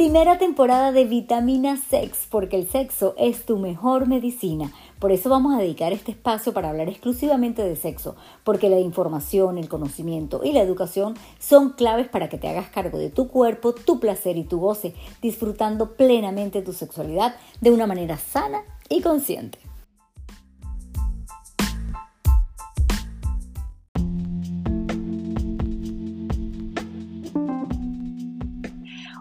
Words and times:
Primera 0.00 0.38
temporada 0.38 0.92
de 0.92 1.04
Vitamina 1.04 1.76
Sex, 1.76 2.26
porque 2.30 2.56
el 2.56 2.66
sexo 2.66 3.14
es 3.18 3.44
tu 3.44 3.58
mejor 3.58 4.08
medicina. 4.08 4.72
Por 4.98 5.12
eso 5.12 5.28
vamos 5.28 5.54
a 5.54 5.58
dedicar 5.58 5.92
este 5.92 6.12
espacio 6.12 6.54
para 6.54 6.70
hablar 6.70 6.88
exclusivamente 6.88 7.62
de 7.62 7.76
sexo, 7.76 8.16
porque 8.42 8.70
la 8.70 8.80
información, 8.80 9.58
el 9.58 9.68
conocimiento 9.68 10.40
y 10.42 10.52
la 10.52 10.62
educación 10.62 11.16
son 11.38 11.72
claves 11.72 12.08
para 12.08 12.30
que 12.30 12.38
te 12.38 12.48
hagas 12.48 12.70
cargo 12.70 12.96
de 12.96 13.10
tu 13.10 13.28
cuerpo, 13.28 13.74
tu 13.74 14.00
placer 14.00 14.38
y 14.38 14.44
tu 14.44 14.58
goce, 14.58 14.94
disfrutando 15.20 15.92
plenamente 15.92 16.62
tu 16.62 16.72
sexualidad 16.72 17.34
de 17.60 17.70
una 17.70 17.86
manera 17.86 18.16
sana 18.16 18.62
y 18.88 19.02
consciente. 19.02 19.69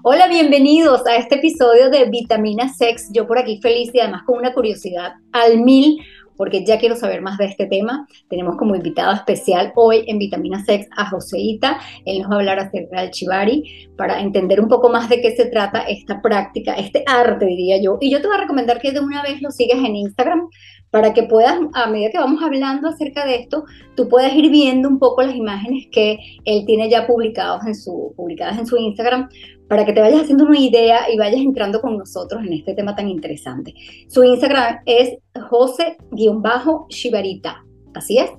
Hola, 0.01 0.29
bienvenidos 0.29 1.05
a 1.05 1.17
este 1.17 1.35
episodio 1.35 1.89
de 1.89 2.05
Vitamina 2.05 2.69
Sex. 2.69 3.09
Yo 3.11 3.27
por 3.27 3.37
aquí 3.37 3.59
feliz 3.61 3.91
y 3.93 3.99
además 3.99 4.23
con 4.25 4.37
una 4.37 4.53
curiosidad 4.53 5.15
al 5.33 5.59
mil, 5.59 6.01
porque 6.37 6.63
ya 6.63 6.79
quiero 6.79 6.95
saber 6.95 7.21
más 7.21 7.37
de 7.37 7.47
este 7.47 7.65
tema. 7.65 8.07
Tenemos 8.29 8.55
como 8.55 8.75
invitado 8.75 9.11
especial 9.11 9.73
hoy 9.75 10.05
en 10.07 10.17
Vitamina 10.17 10.63
Sex 10.63 10.87
a 10.95 11.09
Joseita. 11.09 11.81
Él 12.05 12.21
nos 12.21 12.31
va 12.31 12.35
a 12.35 12.39
hablar 12.39 12.59
acerca 12.59 13.01
del 13.01 13.11
chivari 13.11 13.89
para 13.97 14.21
entender 14.21 14.61
un 14.61 14.69
poco 14.69 14.87
más 14.87 15.09
de 15.09 15.19
qué 15.19 15.35
se 15.35 15.47
trata 15.47 15.81
esta 15.81 16.21
práctica, 16.21 16.75
este 16.75 17.03
arte, 17.05 17.45
diría 17.45 17.81
yo. 17.81 17.97
Y 17.99 18.09
yo 18.09 18.21
te 18.21 18.27
voy 18.27 18.37
a 18.37 18.41
recomendar 18.41 18.79
que 18.79 18.93
de 18.93 19.01
una 19.01 19.21
vez 19.21 19.41
lo 19.41 19.51
sigas 19.51 19.79
en 19.79 19.97
Instagram 19.97 20.47
para 20.91 21.13
que 21.13 21.23
puedas, 21.23 21.59
a 21.73 21.87
medida 21.87 22.09
que 22.09 22.19
vamos 22.19 22.41
hablando 22.41 22.87
acerca 22.87 23.25
de 23.25 23.35
esto, 23.35 23.65
tú 23.95 24.07
puedas 24.07 24.33
ir 24.33 24.49
viendo 24.49 24.87
un 24.87 24.97
poco 24.97 25.21
las 25.21 25.35
imágenes 25.35 25.87
que 25.91 26.17
él 26.45 26.65
tiene 26.65 26.89
ya 26.89 27.05
publicados 27.05 27.65
en 27.65 27.75
su, 27.75 28.13
publicadas 28.15 28.57
en 28.57 28.65
su 28.65 28.77
Instagram, 28.77 29.29
para 29.69 29.85
que 29.85 29.93
te 29.93 30.01
vayas 30.01 30.23
haciendo 30.23 30.45
una 30.45 30.59
idea 30.59 31.09
y 31.09 31.17
vayas 31.17 31.39
entrando 31.39 31.79
con 31.79 31.97
nosotros 31.97 32.43
en 32.43 32.51
este 32.53 32.73
tema 32.73 32.95
tan 32.95 33.07
interesante. 33.07 33.73
Su 34.07 34.23
Instagram 34.23 34.79
es 34.85 35.17
jose-shibarita, 35.49 37.63
¿así 37.93 38.17
es? 38.17 38.31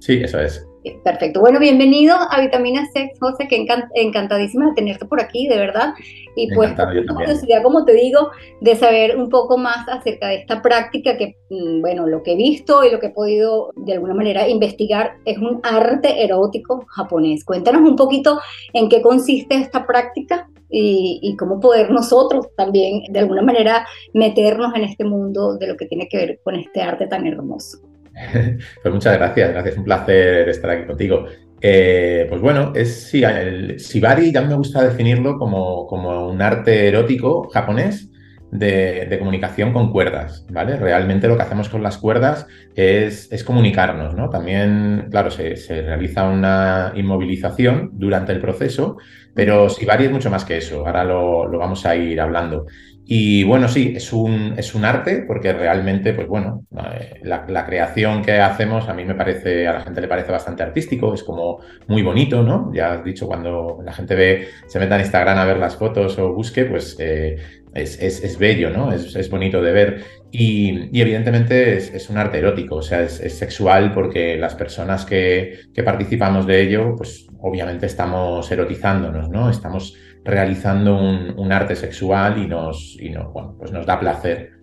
Sí, 0.00 0.20
eso 0.22 0.40
es. 0.40 0.66
Perfecto. 1.04 1.40
Bueno, 1.40 1.60
bienvenido 1.60 2.16
a 2.16 2.40
Vitamina 2.40 2.84
C, 2.92 3.12
José, 3.20 3.46
que 3.46 3.64
encantadísima 3.94 4.66
de 4.66 4.74
tenerte 4.74 5.04
por 5.04 5.20
aquí, 5.20 5.46
de 5.46 5.56
verdad. 5.56 5.94
Y 6.34 6.52
pues, 6.52 6.72
curiosidad, 6.72 7.62
como 7.62 7.84
te 7.84 7.92
digo, 7.92 8.30
de 8.60 8.74
saber 8.74 9.16
un 9.16 9.28
poco 9.28 9.58
más 9.58 9.88
acerca 9.88 10.28
de 10.28 10.36
esta 10.36 10.60
práctica 10.60 11.16
que, 11.16 11.36
mm, 11.50 11.80
bueno, 11.82 12.06
lo 12.08 12.24
que 12.24 12.32
he 12.32 12.36
visto 12.36 12.82
y 12.84 12.90
lo 12.90 12.98
que 12.98 13.06
he 13.06 13.10
podido 13.10 13.70
de 13.76 13.92
alguna 13.92 14.14
manera 14.14 14.48
investigar 14.48 15.18
es 15.24 15.38
un 15.38 15.60
arte 15.62 16.24
erótico 16.24 16.84
japonés. 16.88 17.44
Cuéntanos 17.44 17.88
un 17.88 17.94
poquito 17.94 18.40
en 18.72 18.88
qué 18.88 19.02
consiste 19.02 19.54
esta 19.54 19.86
práctica 19.86 20.48
y, 20.68 21.20
y 21.22 21.36
cómo 21.36 21.60
poder 21.60 21.90
nosotros 21.90 22.48
también 22.56 23.02
de 23.08 23.20
alguna 23.20 23.42
manera 23.42 23.86
meternos 24.14 24.74
en 24.74 24.84
este 24.84 25.04
mundo 25.04 25.56
de 25.58 25.68
lo 25.68 25.76
que 25.76 25.86
tiene 25.86 26.08
que 26.08 26.16
ver 26.16 26.40
con 26.42 26.56
este 26.56 26.80
arte 26.82 27.06
tan 27.06 27.26
hermoso. 27.26 27.91
Pues 28.82 28.94
muchas 28.94 29.16
gracias, 29.16 29.50
gracias, 29.50 29.76
un 29.76 29.84
placer 29.84 30.48
estar 30.48 30.70
aquí 30.70 30.86
contigo. 30.86 31.26
Eh, 31.60 32.26
pues 32.28 32.40
bueno, 32.40 32.72
es 32.74 33.04
sí, 33.04 33.22
el 33.22 33.76
shibari 33.76 34.32
ya 34.32 34.42
me 34.42 34.54
gusta 34.54 34.82
definirlo 34.82 35.38
como, 35.38 35.86
como 35.86 36.28
un 36.28 36.42
arte 36.42 36.88
erótico 36.88 37.48
japonés 37.50 38.10
de, 38.52 39.16
comunicación 39.18 39.72
con 39.72 39.90
cuerdas, 39.90 40.46
¿vale? 40.50 40.76
Realmente 40.76 41.26
lo 41.26 41.36
que 41.36 41.42
hacemos 41.42 41.68
con 41.68 41.82
las 41.82 41.98
cuerdas 41.98 42.46
es, 42.74 43.44
comunicarnos, 43.44 44.14
¿no? 44.14 44.28
También, 44.28 45.06
claro, 45.10 45.30
se, 45.30 45.54
realiza 45.82 46.24
una 46.24 46.92
inmovilización 46.94 47.90
durante 47.94 48.32
el 48.32 48.40
proceso, 48.40 48.98
pero 49.34 49.68
shibari 49.68 50.04
es 50.04 50.10
mucho 50.10 50.30
más 50.30 50.44
que 50.44 50.58
eso, 50.58 50.86
ahora 50.86 51.04
lo, 51.04 51.48
lo 51.48 51.58
vamos 51.58 51.86
a 51.86 51.96
ir 51.96 52.20
hablando. 52.20 52.66
Y 53.14 53.44
bueno, 53.44 53.68
sí, 53.68 53.92
es 53.94 54.10
un, 54.14 54.54
es 54.56 54.74
un 54.74 54.86
arte 54.86 55.22
porque 55.26 55.52
realmente, 55.52 56.14
pues 56.14 56.26
bueno, 56.26 56.64
eh, 56.94 57.20
la, 57.24 57.66
creación 57.66 58.22
que 58.22 58.40
hacemos 58.40 58.88
a 58.88 58.94
mí 58.94 59.04
me 59.04 59.14
parece, 59.14 59.68
a 59.68 59.74
la 59.74 59.80
gente 59.82 60.00
le 60.00 60.08
parece 60.08 60.32
bastante 60.32 60.62
artístico, 60.62 61.12
es 61.12 61.22
como 61.22 61.58
muy 61.88 62.00
bonito, 62.00 62.42
¿no? 62.42 62.72
Ya 62.72 62.94
has 62.94 63.04
dicho, 63.04 63.26
cuando 63.26 63.82
la 63.84 63.92
gente 63.92 64.14
ve, 64.14 64.48
se 64.66 64.78
meta 64.78 64.94
en 64.94 65.02
Instagram 65.02 65.36
a 65.36 65.44
ver 65.44 65.58
las 65.58 65.76
fotos 65.76 66.18
o 66.18 66.32
busque, 66.32 66.64
pues 66.64 66.96
eh, 67.00 67.36
es, 67.74 68.00
es, 68.00 68.38
bello, 68.38 68.70
¿no? 68.70 68.90
Es, 68.90 69.14
es, 69.14 69.28
bonito 69.28 69.60
de 69.60 69.72
ver. 69.72 70.04
Y, 70.30 70.88
y 70.90 71.02
evidentemente 71.02 71.76
es, 71.76 72.08
un 72.08 72.16
arte 72.16 72.38
erótico, 72.38 72.76
o 72.76 72.82
sea, 72.82 73.02
es, 73.02 73.18
sexual 73.36 73.92
porque 73.92 74.38
las 74.38 74.54
personas 74.54 75.04
que, 75.04 75.58
que 75.74 75.82
participamos 75.82 76.46
de 76.46 76.62
ello, 76.62 76.94
pues 76.96 77.26
obviamente 77.42 77.84
estamos 77.84 78.50
erotizándonos, 78.50 79.28
¿no? 79.28 79.50
Estamos 79.50 79.98
realizando 80.24 80.96
un, 80.96 81.52
arte 81.52 81.76
sexual 81.76 82.38
y 82.38 82.46
nos, 82.46 82.96
y 82.98 83.14
bueno, 83.14 83.56
pues 83.58 83.72
nos 83.72 83.86
da 83.86 83.98
placer. 83.98 84.61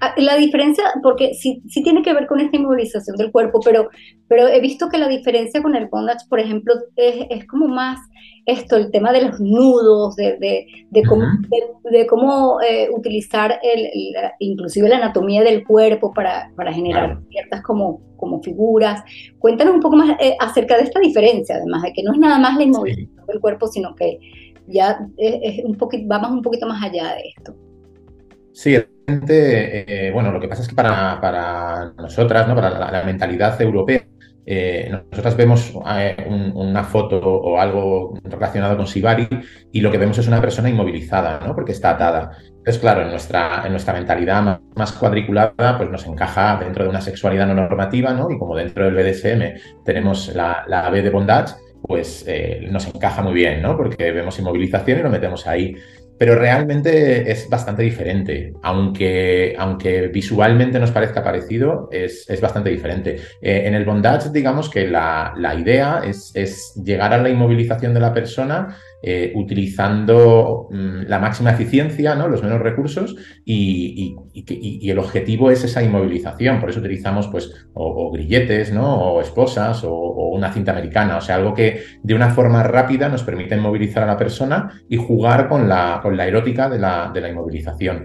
Ah, 0.00 0.14
la 0.16 0.36
diferencia, 0.36 0.84
porque 1.02 1.34
sí, 1.34 1.62
sí, 1.68 1.82
tiene 1.82 2.02
que 2.02 2.12
ver 2.12 2.26
con 2.26 2.40
esta 2.40 2.56
inmovilización 2.56 3.16
del 3.16 3.30
cuerpo, 3.30 3.60
pero, 3.64 3.88
pero 4.28 4.48
he 4.48 4.60
visto 4.60 4.88
que 4.88 4.98
la 4.98 5.08
diferencia 5.08 5.62
con 5.62 5.76
el 5.76 5.86
bondage, 5.86 6.26
por 6.28 6.40
ejemplo, 6.40 6.74
es, 6.96 7.26
es 7.30 7.46
como 7.46 7.68
más 7.68 7.98
esto, 8.46 8.76
el 8.76 8.90
tema 8.90 9.12
de 9.12 9.22
los 9.22 9.40
nudos, 9.40 10.16
de, 10.16 10.36
de, 10.38 10.66
de 10.90 11.02
cómo, 11.04 11.24
de, 11.90 12.06
cómo 12.06 12.60
eh, 12.60 12.88
utilizar 12.92 13.60
el, 13.62 13.88
inclusive 14.40 14.88
la 14.88 14.96
anatomía 14.96 15.42
del 15.44 15.64
cuerpo 15.64 16.12
para, 16.12 16.50
para 16.56 16.72
generar 16.72 17.20
ciertas 17.30 17.62
como, 17.62 18.00
como 18.16 18.42
figuras. 18.42 19.02
Cuéntanos 19.38 19.74
un 19.74 19.80
poco 19.80 19.96
más 19.96 20.16
eh, 20.20 20.36
acerca 20.40 20.76
de 20.76 20.84
esta 20.84 20.98
diferencia, 20.98 21.56
además 21.56 21.82
de 21.82 21.92
que 21.92 22.02
no 22.02 22.12
es 22.12 22.18
nada 22.18 22.38
más 22.38 22.56
la 22.56 22.64
inmovilización 22.64 23.26
del 23.26 23.40
cuerpo, 23.40 23.68
sino 23.68 23.94
que 23.94 24.18
ya 24.66 24.98
es, 25.18 25.64
un 25.64 25.76
poquito, 25.76 26.04
vamos 26.08 26.32
un 26.32 26.42
poquito 26.42 26.66
más 26.66 26.82
allá 26.82 27.14
de 27.14 27.22
esto. 27.36 27.54
Sí, 28.52 28.76
eh, 29.06 30.10
bueno, 30.12 30.30
lo 30.30 30.40
que 30.40 30.48
pasa 30.48 30.62
es 30.62 30.68
que 30.68 30.74
para, 30.74 31.20
para 31.20 31.92
nosotras, 31.96 32.46
¿no? 32.48 32.54
para 32.54 32.90
la 32.90 33.02
mentalidad 33.04 33.60
europea, 33.60 34.02
eh, 34.44 34.90
nosotras 34.90 35.36
vemos 35.36 35.72
eh, 35.96 36.16
una 36.28 36.82
foto 36.82 37.18
o 37.18 37.60
algo 37.60 38.18
relacionado 38.24 38.76
con 38.76 38.88
Sibari 38.88 39.28
y 39.70 39.80
lo 39.80 39.90
que 39.90 39.98
vemos 39.98 40.18
es 40.18 40.26
una 40.26 40.40
persona 40.40 40.68
inmovilizada, 40.68 41.38
¿no? 41.46 41.54
Porque 41.54 41.72
está 41.72 41.90
atada. 41.90 42.32
Entonces, 42.48 42.78
claro, 42.78 43.02
en 43.02 43.10
nuestra, 43.10 43.62
en 43.64 43.70
nuestra 43.70 43.94
mentalidad 43.94 44.60
más, 44.74 44.92
cuadriculada, 44.92 45.76
pues 45.78 45.90
nos 45.90 46.06
encaja 46.06 46.58
dentro 46.58 46.84
de 46.84 46.90
una 46.90 47.00
sexualidad 47.00 47.46
no 47.46 47.54
normativa, 47.54 48.12
¿no? 48.12 48.30
Y 48.30 48.38
como 48.38 48.56
dentro 48.56 48.84
del 48.84 48.94
BDSM 48.94 49.84
tenemos 49.84 50.34
la, 50.34 50.64
la 50.66 50.90
B 50.90 51.02
de 51.02 51.10
bondage, 51.10 51.54
pues 51.82 52.24
eh, 52.26 52.66
nos 52.70 52.86
encaja 52.86 53.22
muy 53.22 53.34
bien, 53.34 53.62
¿no? 53.62 53.76
Porque 53.76 54.10
vemos 54.10 54.38
inmovilización 54.38 55.00
y 55.00 55.02
lo 55.02 55.10
metemos 55.10 55.46
ahí 55.46 55.76
pero 56.22 56.36
realmente 56.36 57.28
es 57.32 57.50
bastante 57.50 57.82
diferente. 57.82 58.52
Aunque, 58.62 59.56
aunque 59.58 60.06
visualmente 60.06 60.78
nos 60.78 60.92
parezca 60.92 61.24
parecido, 61.24 61.88
es, 61.90 62.28
bastante 62.40 62.70
diferente. 62.70 63.16
Eh, 63.40 63.64
en 63.64 63.74
el 63.74 63.84
bondage, 63.84 64.30
digamos 64.30 64.70
que 64.70 64.86
la, 64.86 65.34
idea 65.58 66.02
es, 66.06 66.30
es, 66.36 66.80
llegar 66.80 67.12
a 67.12 67.18
la 67.18 67.28
inmovilización 67.28 67.92
de 67.92 67.98
la 67.98 68.14
persona 68.14 68.78
eh, 69.04 69.32
utilizando 69.34 70.68
mm, 70.70 71.08
la 71.08 71.18
máxima 71.18 71.50
eficiencia, 71.50 72.14
¿no? 72.14 72.28
los 72.28 72.42
menos 72.42 72.60
recursos, 72.60 73.16
y, 73.44 74.16
el 74.88 74.98
objetivo 74.98 75.50
es 75.50 75.64
esa 75.64 75.82
inmovilización. 75.82 76.60
Por 76.60 76.70
eso 76.70 76.78
utilizamos 76.78 77.26
pues, 77.28 77.66
o, 77.74 78.10
grilletes, 78.12 78.72
¿no? 78.72 78.94
o 78.94 79.20
esposas, 79.20 79.82
o, 79.84 79.92
una 80.32 80.52
cinta 80.52 80.72
americana, 80.72 81.16
o 81.16 81.20
sea, 81.20 81.36
algo 81.36 81.52
que 81.52 81.82
de 82.02 82.14
una 82.14 82.30
forma 82.30 82.62
rápida 82.62 83.08
nos 83.08 83.24
permite 83.24 83.56
inmovilizar 83.56 84.04
a 84.04 84.06
la 84.06 84.16
persona 84.16 84.80
y 84.88 84.96
jugar 84.96 85.48
con 85.48 85.68
la, 85.68 85.98
con 86.02 86.16
la 86.16 86.26
erótica 86.26 86.70
de 86.70 86.78
la, 86.78 87.10
de 87.12 87.20
la 87.20 87.28
inmovilización. 87.28 88.04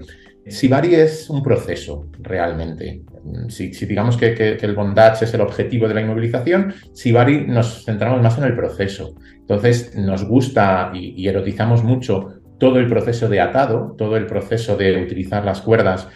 Sibari 0.50 0.96
es 0.96 1.30
un 1.30 1.44
proceso, 1.44 2.08
realmente. 2.19 3.02
Si, 3.50 3.69
digamos 3.85 4.18
que, 4.18 4.58
el 4.62 4.75
bondage 4.75 5.25
es 5.25 5.34
el 5.34 5.41
objetivo 5.41 5.88
de 5.88 5.94
la 5.94 6.02
inmovilización, 6.02 6.74
Sibari 6.94 7.45
nos 7.48 7.83
centramos 7.83 8.22
más 8.22 8.38
en 8.38 8.45
el 8.45 8.56
proceso. 8.56 9.16
Entonces, 9.36 9.95
nos 9.95 10.25
gusta 10.25 10.92
y, 10.94 11.27
erotizamos 11.27 11.83
mucho 11.83 12.42
todo 12.60 12.80
el 12.80 12.88
proceso 12.88 13.30
de 13.30 13.42
atado, 13.42 13.95
todo 13.98 14.18
el 14.18 14.25
proceso 14.25 14.77
de 14.77 15.01
utilizar 15.01 15.45
las 15.45 15.62
cuerdas 15.62 16.07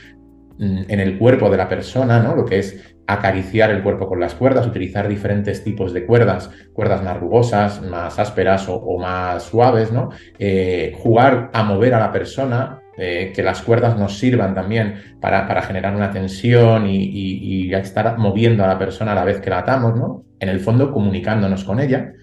mm, 0.58 0.84
en 0.88 1.00
el 1.00 1.18
cuerpo 1.18 1.50
de 1.50 1.58
la 1.58 1.70
persona, 1.70 2.20
¿no? 2.20 2.36
Lo 2.36 2.46
que 2.46 2.60
es 2.60 2.96
acariciar 3.06 3.72
el 3.72 3.84
cuerpo 3.84 4.08
con 4.08 4.20
las 4.20 4.34
cuerdas, 4.34 4.66
utilizar 4.66 5.08
diferentes 5.08 5.64
tipos 5.64 5.94
de 5.94 6.06
cuerdas, 6.06 6.50
cuerdas 6.74 7.04
más 7.04 7.20
rugosas, 7.20 7.82
más 7.82 8.18
ásperas 8.18 8.66
o, 8.70 8.98
más 8.98 9.44
suaves, 9.44 9.92
¿no? 9.92 10.10
Eh, 10.40 10.94
jugar 10.98 11.50
a 11.54 11.64
mover 11.64 11.94
a 11.94 12.00
la 12.00 12.12
persona, 12.12 12.81
eh, 13.02 13.32
que 13.36 13.44
las 13.44 13.62
cuerdas 13.62 13.98
nos 13.98 14.20
sirvan 14.20 14.54
también 14.54 14.96
para, 15.20 15.48
para 15.48 15.62
generar 15.64 15.96
una 15.96 16.12
tensión 16.12 16.88
y, 16.88 17.04
y, 17.04 17.74
estar 17.74 18.18
moviendo 18.18 18.64
a 18.64 18.68
la 18.68 18.78
persona 18.78 19.14
a 19.14 19.16
la 19.16 19.24
vez 19.24 19.40
que 19.40 19.50
la 19.50 19.60
atamos, 19.60 19.96
¿no? 19.96 20.24
En 20.40 20.50
el 20.50 20.60
fondo 20.60 20.92
comunicándonos 20.92 21.64
con 21.64 21.80
ella. 21.80 22.14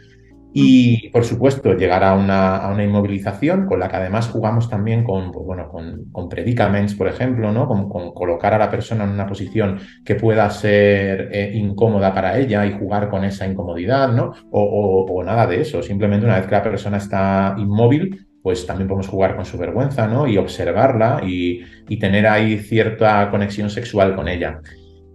Y, 0.52 1.10
por 1.10 1.24
supuesto, 1.24 1.74
llegar 1.74 2.02
a 2.02 2.14
una, 2.14 2.56
a 2.56 2.72
una, 2.72 2.82
inmovilización 2.82 3.66
con 3.66 3.80
la 3.80 3.88
que 3.88 3.96
además 3.96 4.28
jugamos 4.28 4.70
también 4.70 5.04
con, 5.04 5.30
pues, 5.30 5.44
bueno, 5.44 5.68
con, 5.68 6.28
predicaments, 6.28 6.94
por 6.94 7.06
ejemplo, 7.06 7.52
¿no? 7.52 7.68
Con, 7.68 8.12
colocar 8.12 8.54
a 8.54 8.58
la 8.58 8.70
persona 8.70 9.04
en 9.04 9.10
una 9.10 9.26
posición 9.26 9.78
que 10.04 10.14
pueda 10.14 10.48
ser 10.50 11.28
eh, 11.32 11.52
incómoda 11.54 12.14
para 12.14 12.38
ella 12.38 12.64
y 12.64 12.72
jugar 12.72 13.10
con 13.10 13.24
esa 13.24 13.46
incomodidad, 13.46 14.08
¿no? 14.12 14.32
O, 14.50 15.06
o, 15.08 15.22
nada 15.22 15.46
de 15.46 15.60
eso. 15.60 15.82
Simplemente 15.82 16.24
una 16.24 16.36
vez 16.36 16.46
que 16.46 16.54
la 16.54 16.62
persona 16.62 16.96
está 16.96 17.54
inmóvil, 17.58 18.27
pues 18.42 18.66
también 18.66 18.88
podemos 18.88 19.08
jugar 19.08 19.36
con 19.36 19.44
su 19.44 19.58
vergüenza, 19.58 20.06
¿no? 20.06 20.26
Y 20.26 20.38
observarla 20.38 21.22
y, 21.24 21.64
tener 21.98 22.26
ahí 22.26 22.58
cierta 22.58 23.30
conexión 23.30 23.70
sexual 23.70 24.14
con 24.14 24.28
ella. 24.28 24.60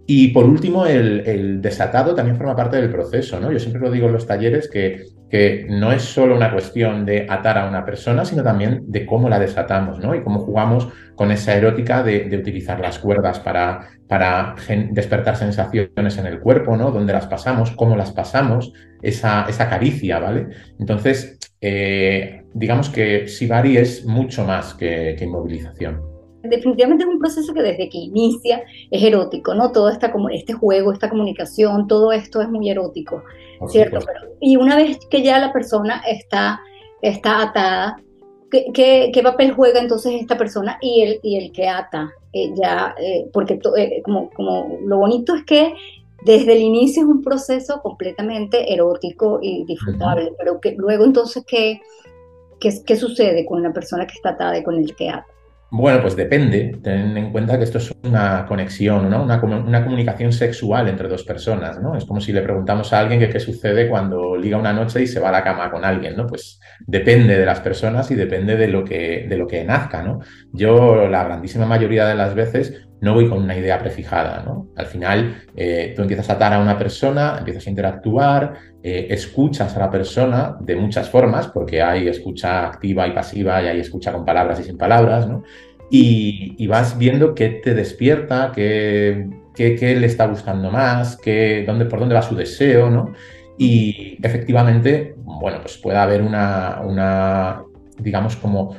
Y 0.06 0.28
por 0.28 0.44
último, 0.44 0.84
el, 0.84 1.62
desatado 1.62 2.14
también 2.14 2.36
forma 2.36 2.54
parte 2.54 2.76
del 2.76 2.90
proceso, 2.90 3.40
¿no? 3.40 3.50
Yo 3.50 3.58
siempre 3.58 3.80
lo 3.80 3.90
digo 3.90 4.06
en 4.06 4.12
los 4.12 4.26
talleres 4.26 4.68
que, 4.68 5.06
que, 5.30 5.66
no 5.70 5.92
es 5.92 6.02
solo 6.02 6.36
una 6.36 6.52
cuestión 6.52 7.06
de 7.06 7.26
atar 7.28 7.56
a 7.56 7.68
una 7.68 7.84
persona, 7.86 8.24
sino 8.26 8.42
también 8.42 8.82
de 8.86 9.06
cómo 9.06 9.30
la 9.30 9.38
desatamos, 9.38 9.98
¿no? 9.98 10.14
Y 10.14 10.22
cómo 10.22 10.40
jugamos 10.40 10.88
con 11.14 11.30
esa 11.30 11.54
erótica 11.54 12.02
de, 12.02 12.36
utilizar 12.36 12.80
las 12.80 12.98
cuerdas 12.98 13.40
para, 13.40 13.88
para 14.06 14.54
despertar 14.90 15.36
sensaciones 15.36 16.18
en 16.18 16.26
el 16.26 16.40
cuerpo, 16.40 16.76
¿no? 16.76 16.90
Dónde 16.90 17.14
las 17.14 17.26
pasamos, 17.26 17.70
cómo 17.70 17.96
las 17.96 18.12
pasamos, 18.12 18.74
esa, 19.00 19.46
esa 19.48 19.70
caricia, 19.70 20.18
¿vale? 20.18 20.48
Entonces, 20.78 21.38
eh, 21.62 22.43
digamos 22.54 22.88
que 22.88 23.28
Sibari 23.28 23.76
es 23.76 24.06
mucho 24.06 24.44
más 24.44 24.74
que 24.74 25.16
inmovilización 25.20 26.14
definitivamente 26.48 27.04
es 27.04 27.10
un 27.10 27.18
proceso 27.18 27.52
que 27.54 27.62
desde 27.62 27.88
que 27.88 27.98
inicia 27.98 28.64
es 28.90 29.02
erótico, 29.02 29.54
¿no? 29.54 29.72
Todo 29.72 29.88
esta, 29.88 30.12
este 30.32 30.52
juego, 30.52 30.92
esta 30.92 31.08
comunicación, 31.08 31.86
todo 31.88 32.12
esto 32.12 32.40
es 32.42 32.48
muy 32.48 32.70
erótico, 32.70 33.22
¿cierto? 33.68 33.98
y 34.40 34.56
una 34.56 34.76
vez 34.76 34.98
que 35.10 35.22
ya 35.22 35.38
la 35.38 35.52
persona 35.52 36.02
está, 36.06 36.60
está 37.00 37.42
atada, 37.42 37.96
¿qué, 38.50 39.10
qué, 39.12 39.22
papel 39.22 39.52
juega 39.52 39.80
entonces 39.80 40.20
esta 40.20 40.36
persona 40.36 40.78
y 40.80 41.02
el, 41.02 41.20
y 41.22 41.36
el 41.36 41.52
que 41.52 41.68
ata? 41.68 42.12
Eh, 42.32 42.52
ya, 42.54 42.94
eh, 43.00 43.26
porque 43.32 43.58
eh, 43.76 44.02
como, 44.04 44.28
como 44.30 44.78
lo 44.84 44.98
bonito 44.98 45.34
es 45.34 45.44
que 45.44 45.74
desde 46.24 46.54
el 46.54 46.62
inicio 46.62 47.02
es 47.02 47.08
un 47.08 47.22
proceso 47.22 47.80
completamente 47.80 48.72
erótico 48.72 49.38
y 49.42 49.64
disfrutable, 49.64 50.32
pero 50.38 50.60
que 50.60 50.72
luego 50.72 51.04
entonces, 51.04 51.44
¿qué, 51.46 51.80
qué, 52.86 52.96
sucede 52.96 53.44
con 53.44 53.62
la 53.62 53.72
persona 53.72 54.06
que 54.06 54.14
está 54.14 54.30
atada 54.30 54.62
con 54.62 54.76
el 54.76 54.94
ata? 55.08 55.26
Bueno, 55.70 56.00
pues 56.02 56.14
depende. 56.14 56.78
Ten 56.82 57.16
en 57.16 57.32
cuenta 57.32 57.58
que 57.58 57.64
esto 57.64 57.78
es 57.78 57.92
una 58.04 58.46
conexión, 58.46 59.10
¿no? 59.10 59.24
una, 59.24 59.40
comunicación 59.84 60.32
sexual 60.32 60.88
entre 60.88 61.08
dos 61.08 61.24
personas. 61.24 61.80
¿no? 61.80 61.96
Es 61.96 62.04
como 62.04 62.20
si 62.20 62.32
le 62.32 62.42
preguntamos 62.42 62.92
a 62.92 63.00
alguien 63.00 63.28
qué 63.28 63.40
sucede 63.40 63.88
cuando 63.88 64.36
liga 64.36 64.56
una 64.56 64.72
noche 64.72 65.02
y 65.02 65.08
se 65.08 65.18
va 65.18 65.30
a 65.30 65.32
la 65.32 65.42
cama 65.42 65.72
con 65.72 65.84
alguien. 65.84 66.16
¿no? 66.16 66.28
Pues 66.28 66.60
depende 66.86 67.36
de 67.36 67.44
las 67.44 67.58
personas 67.58 68.08
y 68.12 68.14
depende 68.14 68.56
de 68.56 68.68
lo 68.68 68.84
que, 68.84 69.26
de 69.28 69.36
lo 69.36 69.48
que 69.48 69.64
nazca. 69.64 70.02
¿no? 70.02 70.20
Yo, 70.52 71.08
la 71.08 71.24
grandísima 71.24 71.66
mayoría 71.66 72.06
de 72.06 72.14
las 72.14 72.36
veces, 72.36 72.86
no 73.04 73.14
voy 73.14 73.28
con 73.28 73.42
una 73.42 73.56
idea 73.56 73.78
prefijada. 73.78 74.42
¿no? 74.44 74.68
Al 74.76 74.86
final, 74.86 75.42
eh, 75.54 75.92
tú 75.94 76.02
empiezas 76.02 76.30
a 76.30 76.32
atar 76.32 76.54
a 76.54 76.58
una 76.58 76.76
persona, 76.78 77.36
empiezas 77.38 77.66
a 77.66 77.70
interactuar, 77.70 78.54
eh, 78.82 79.06
escuchas 79.10 79.76
a 79.76 79.80
la 79.80 79.90
persona 79.90 80.56
de 80.58 80.74
muchas 80.74 81.08
formas, 81.10 81.46
porque 81.48 81.82
hay 81.82 82.08
escucha 82.08 82.66
activa 82.66 83.06
y 83.06 83.12
pasiva 83.12 83.62
y 83.62 83.66
hay 83.66 83.80
escucha 83.80 84.12
con 84.12 84.24
palabras 84.24 84.58
y 84.60 84.64
sin 84.64 84.78
palabras, 84.78 85.28
¿no? 85.28 85.44
Y, 85.90 86.66
vas 86.66 86.98
viendo 86.98 87.34
qué 87.34 87.60
te 87.62 87.74
despierta, 87.74 88.50
qué, 88.52 89.28
qué, 89.54 89.96
le 89.96 90.06
está 90.06 90.26
gustando 90.26 90.70
más, 90.70 91.16
qué, 91.16 91.62
dónde, 91.64 91.84
por 91.84 92.00
dónde 92.00 92.16
va 92.16 92.22
su 92.22 92.34
deseo, 92.34 92.90
¿no? 92.90 93.12
Y 93.58 94.18
efectivamente, 94.20 95.14
bueno, 95.18 95.58
pues 95.60 95.76
puede 95.76 95.98
haber 95.98 96.22
una, 96.22 96.80
una 96.82 97.62
digamos, 97.98 98.34
como 98.36 98.74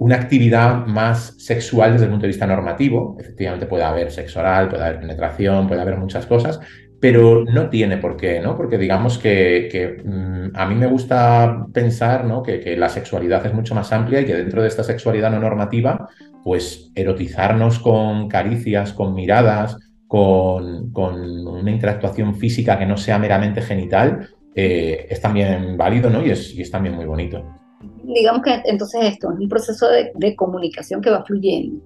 una 0.00 0.16
actividad 0.16 0.86
más 0.86 1.34
sexual 1.36 1.92
desde 1.92 2.06
el 2.06 2.10
punto 2.10 2.22
de 2.22 2.28
vista 2.28 2.46
normativo. 2.46 3.18
Efectivamente 3.20 3.66
puede 3.66 3.84
haber 3.84 4.10
sexo 4.10 4.40
oral, 4.40 4.68
puede 4.68 4.82
haber 4.82 5.00
penetración, 5.00 5.68
puede 5.68 5.82
haber 5.82 5.98
muchas 5.98 6.24
cosas, 6.24 6.58
pero 6.98 7.44
no 7.44 7.68
tiene 7.68 7.98
por 7.98 8.16
qué, 8.16 8.40
¿no? 8.40 8.56
Porque 8.56 8.78
digamos 8.78 9.18
que, 9.18 10.00
mm, 10.02 10.56
a 10.56 10.66
mí 10.66 10.74
me 10.74 10.86
gusta 10.86 11.66
pensar 11.74 12.24
¿no? 12.24 12.42
que, 12.42 12.74
la 12.78 12.88
sexualidad 12.88 13.44
es 13.44 13.52
mucho 13.52 13.74
más 13.74 13.92
amplia 13.92 14.22
y 14.22 14.24
que 14.24 14.34
dentro 14.34 14.62
de 14.62 14.68
esta 14.68 14.84
sexualidad 14.84 15.30
no 15.30 15.38
normativa, 15.38 16.08
pues 16.42 16.90
erotizarnos 16.94 17.78
con 17.78 18.26
caricias, 18.26 18.94
con 18.94 19.12
miradas, 19.12 19.76
con, 20.06 20.96
una 20.96 21.70
interactuación 21.70 22.36
física 22.36 22.78
que 22.78 22.86
no 22.86 22.96
sea 22.96 23.18
meramente 23.18 23.60
genital, 23.60 24.30
eh, 24.54 25.08
es 25.10 25.20
también 25.20 25.76
válido 25.76 26.08
¿no? 26.08 26.24
y, 26.24 26.30
es, 26.30 26.54
y 26.54 26.62
es 26.62 26.70
también 26.70 26.94
muy 26.94 27.04
bonito. 27.04 27.60
Digamos 28.02 28.42
que 28.42 28.60
entonces 28.64 29.04
esto 29.04 29.32
es 29.32 29.38
un 29.38 29.48
proceso 29.48 29.88
de, 29.88 30.12
de 30.14 30.36
comunicación 30.36 31.00
que 31.00 31.10
va 31.10 31.24
fluyendo. 31.24 31.80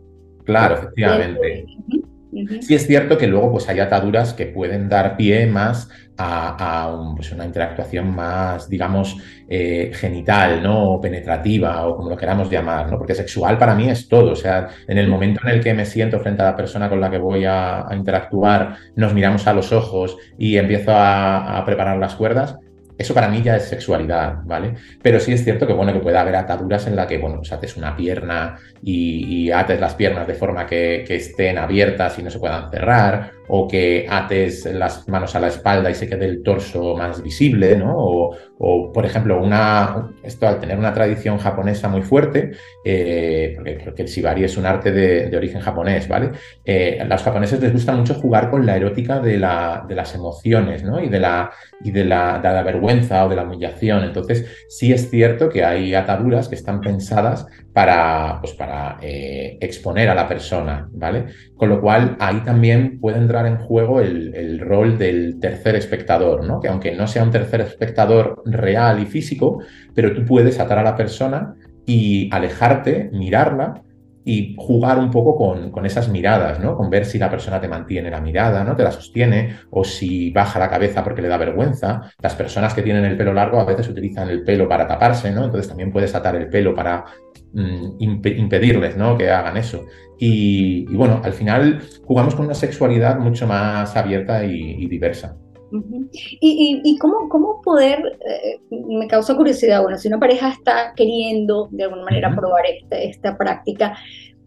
Claro, 0.45 0.77
efectivamente. 0.77 1.67
Sí 2.63 2.75
es 2.75 2.87
cierto 2.87 3.17
que 3.17 3.29
luego 3.29 3.53
pues 3.53 3.69
hay 3.69 3.79
ataduras 3.79 4.35
que 4.35 4.47
pueden 4.47 4.89
dar 4.89 5.17
pie 5.17 5.47
más 5.47 5.89
a, 6.17 7.13
pues, 7.15 7.31
una 7.33 7.45
interactuación 7.45 8.15
más, 8.15 8.69
digamos, 8.69 9.17
eh, 9.49 9.93
genital, 9.95 10.63
¿no? 10.63 10.95
O 10.95 11.01
penetrativa, 11.01 11.87
o 11.87 11.97
como 11.97 12.11
lo 12.11 12.17
queramos 12.17 12.51
llamar, 12.51 12.91
¿no? 12.91 12.99
Porque 12.99 13.15
sexual 13.15 13.57
para 13.59 13.75
mí 13.75 13.89
es 13.89 14.09
todo. 14.09 14.33
O 14.33 14.37
sea, 14.37 14.69
en 14.89 14.99
el 14.99 15.09
momento 15.09 15.41
en 15.45 15.51
el 15.51 15.61
que 15.63 15.75
me 15.75 15.87
siento 15.87 16.19
frente 16.21 16.43
a 16.43 16.47
la 16.47 16.57
persona 16.57 16.89
con 16.89 17.01
la 17.01 17.11
que 17.11 17.19
voy 17.19 17.45
a, 17.45 17.87
interactuar, 17.93 18.77
nos 18.97 19.15
miramos 19.15 19.47
a 19.47 19.53
los 19.53 19.73
ojos 19.73 20.17
y 20.39 20.57
empiezo 20.57 20.93
a 20.93 21.63
preparar 21.65 21.99
las 21.99 22.17
cuerdas, 22.17 22.57
eso 22.97 23.15
para 23.15 23.29
mí 23.29 23.43
ya 23.43 23.57
es 23.57 23.65
sexualidad, 23.65 24.39
¿vale? 24.45 24.75
Pero 25.03 25.19
sí 25.19 25.33
es 25.33 25.43
cierto 25.43 25.67
que, 25.67 25.73
bueno, 25.73 25.93
que 25.93 25.99
puede 25.99 26.17
haber 26.17 26.37
ataduras 26.37 26.87
en 26.87 26.97
la 26.97 27.07
que, 27.07 27.19
bueno, 27.19 27.37
pues 27.39 27.53
haces 27.53 27.77
una 27.77 27.97
pierna 27.97 28.57
y, 28.83 29.51
ates 29.51 29.81
las 29.81 29.95
piernas 29.95 30.27
de 30.27 30.35
forma 30.35 30.67
que, 30.67 31.05
estén 31.09 31.59
abiertas 31.59 32.19
y 32.19 32.23
no 32.23 32.31
se 32.31 32.39
puedan 32.39 32.71
cerrar, 32.71 33.33
o 33.49 33.69
que 33.69 34.07
ates 34.09 34.65
las 34.67 35.09
manos 35.09 35.35
a 35.35 35.41
la 35.41 35.49
espalda 35.49 35.91
y 35.91 35.95
se 35.95 36.09
quede 36.09 36.25
el 36.25 36.43
torso 36.43 36.97
más 36.97 37.23
visible, 37.23 37.77
¿no? 37.77 37.95
O, 37.97 38.93
por 38.93 39.05
ejemplo, 39.05 39.43
una, 39.43 40.11
esto 40.23 40.47
al 40.47 40.61
tener 40.61 40.79
una 40.79 40.95
tradición 40.95 41.39
japonesa 41.39 41.89
muy 41.89 42.03
fuerte, 42.03 42.53
eh, 42.85 43.57
porque, 43.85 44.03
el 44.03 44.09
shibari 44.09 44.45
es 44.45 44.57
un 44.57 44.65
arte 44.65 44.93
de, 44.93 45.37
origen 45.37 45.61
japonés, 45.61 46.09
¿vale? 46.09 46.31
Eh, 46.65 46.99
a 47.01 47.05
los 47.05 47.23
japoneses 47.23 47.61
les 47.61 47.73
gusta 47.73 47.93
mucho 47.93 48.15
jugar 48.15 48.51
con 48.51 48.65
la 48.65 48.77
erótica 48.77 49.21
de, 49.21 49.39
la, 49.39 49.85
de 49.87 49.95
las 49.95 50.15
emociones, 50.15 50.83
¿no? 50.83 51.01
Y, 51.01 51.09
de 51.09 51.21
la, 51.21 51.51
y 51.83 51.91
de, 51.91 52.05
la, 52.05 52.39
de 52.39 52.49
la 52.49 52.63
vergüenza 52.63 53.27
o 53.27 53.29
de 53.29 53.37
la 53.37 53.43
humillación. 53.43 54.05
Entonces, 54.05 54.47
sí 54.69 54.93
es 54.93 55.11
cierto 55.11 55.49
que 55.49 55.65
hay 55.65 55.95
ataduras 55.95 56.49
que 56.49 56.55
están 56.55 56.81
pensadas 56.81 57.47
para, 57.75 58.39
pues 58.41 58.53
para 58.55 58.99
eh, 59.03 59.59
exponer 59.61 60.09
a 60.09 60.15
la 60.15 60.29
persona, 60.29 60.89
¿vale? 60.93 61.27
Con 61.57 61.69
lo 61.69 61.81
cual, 61.81 62.17
ahí 62.21 62.41
también 62.45 63.01
pueden 63.01 63.29
en 63.47 63.59
juego 63.59 64.01
el, 64.01 64.59
rol 64.61 64.99
del 64.99 65.39
tercer 65.41 65.77
espectador, 65.77 66.45
¿no? 66.45 66.61
Que 66.61 66.69
aunque 66.69 66.95
no 66.95 67.07
sea 67.07 67.23
un 67.23 67.31
tercer 67.31 67.61
espectador 67.61 68.43
real 68.47 69.01
y 69.01 69.07
físico, 69.07 69.63
pero 69.95 70.15
tú 70.15 70.25
puedes 70.25 70.61
atar 70.61 70.79
a 70.79 70.83
la 70.83 70.97
persona 70.97 71.55
y 71.87 72.31
alejarte, 72.33 73.11
mirarla 73.13 73.83
y 74.25 74.55
jugar 74.59 74.99
un 74.99 75.11
poco 75.11 75.37
con, 75.37 75.71
con, 75.71 75.85
esas 75.85 76.09
miradas, 76.09 76.59
¿no? 76.59 76.77
Con 76.77 76.89
ver 76.89 77.05
si 77.05 77.19
la 77.19 77.31
persona 77.31 77.61
te 77.61 77.69
mantiene 77.69 78.11
la 78.11 78.21
mirada, 78.23 78.65
¿no? 78.65 78.75
Te 78.75 78.83
la 78.83 78.91
sostiene, 78.91 79.57
o 79.71 79.85
si 79.85 80.31
baja 80.31 80.59
la 80.59 80.71
cabeza 80.71 81.05
porque 81.05 81.21
le 81.21 81.29
da 81.29 81.37
vergüenza. 81.37 82.11
Las 82.23 82.35
personas 82.35 82.73
que 82.73 82.83
tienen 82.83 83.05
el 83.05 83.19
pelo 83.19 83.35
largo 83.35 83.61
a 83.61 83.65
veces 83.65 83.89
utilizan 83.89 84.31
el 84.31 84.43
pelo 84.43 84.67
para 84.67 84.89
taparse, 84.89 85.31
¿no? 85.31 85.45
Entonces 85.45 85.69
también 85.69 85.93
puedes 85.93 86.15
atar 86.15 86.37
el 86.37 86.49
pelo 86.49 86.75
para 86.75 87.05
mm, 87.53 87.97
impedirles, 87.99 88.97
¿no? 88.97 89.19
Que 89.19 89.31
hagan 89.31 89.59
eso. 89.59 89.85
Y, 90.19 90.87
bueno, 90.95 91.21
al 91.25 91.33
final 91.33 91.83
jugamos 92.05 92.35
con 92.35 92.47
una 92.47 92.55
sexualidad 92.55 93.19
mucho 93.19 93.47
más 93.47 93.97
abierta 93.97 94.45
y, 94.45 94.87
diversa. 94.87 95.37
¿Y, 96.41 96.97
cómo, 96.99 97.29
cómo, 97.29 97.61
poder, 97.63 98.19
eh, 98.25 98.61
me 98.71 99.09
causa 99.09 99.35
curiosidad, 99.35 99.83
bueno, 99.83 99.99
si 99.99 100.07
una 100.07 100.21
pareja 100.21 100.51
está 100.51 100.93
queriendo 100.95 101.69
de 101.73 101.85
alguna 101.85 102.05
manera 102.05 102.35
probar 102.35 102.65
esta, 102.91 103.37
práctica, 103.37 103.97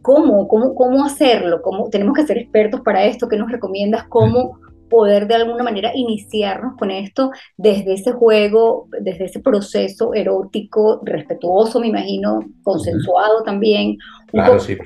¿cómo, 0.01 0.47
cómo, 0.47 0.73
cómo 0.73 1.03
hacerlo? 1.03 1.61
¿Cómo, 1.61 1.89
¿Tenemos 1.89 2.15
que 2.15 2.25
ser 2.25 2.37
expertos 2.37 2.81
para 2.81 3.03
esto? 3.03 3.27
¿Qué 3.27 3.35
nos 3.35 3.51
recomiendas? 3.51 4.05
¿Cómo 4.07 4.59
poder 4.89 5.27
de 5.27 5.35
alguna 5.35 5.63
manera 5.63 5.91
iniciarnos 5.93 6.75
con 6.77 6.91
esto 6.91 7.31
desde 7.57 7.93
ese 7.93 8.11
juego, 8.13 8.87
desde 9.01 9.25
ese 9.25 9.39
proceso 9.39 10.13
erótico, 10.13 11.01
respetuoso, 11.03 11.79
me 11.79 11.87
imagino, 11.87 12.39
consensuado 12.63 13.43
también. 13.43 13.97
Claro, 14.27 14.59
sí, 14.59 14.77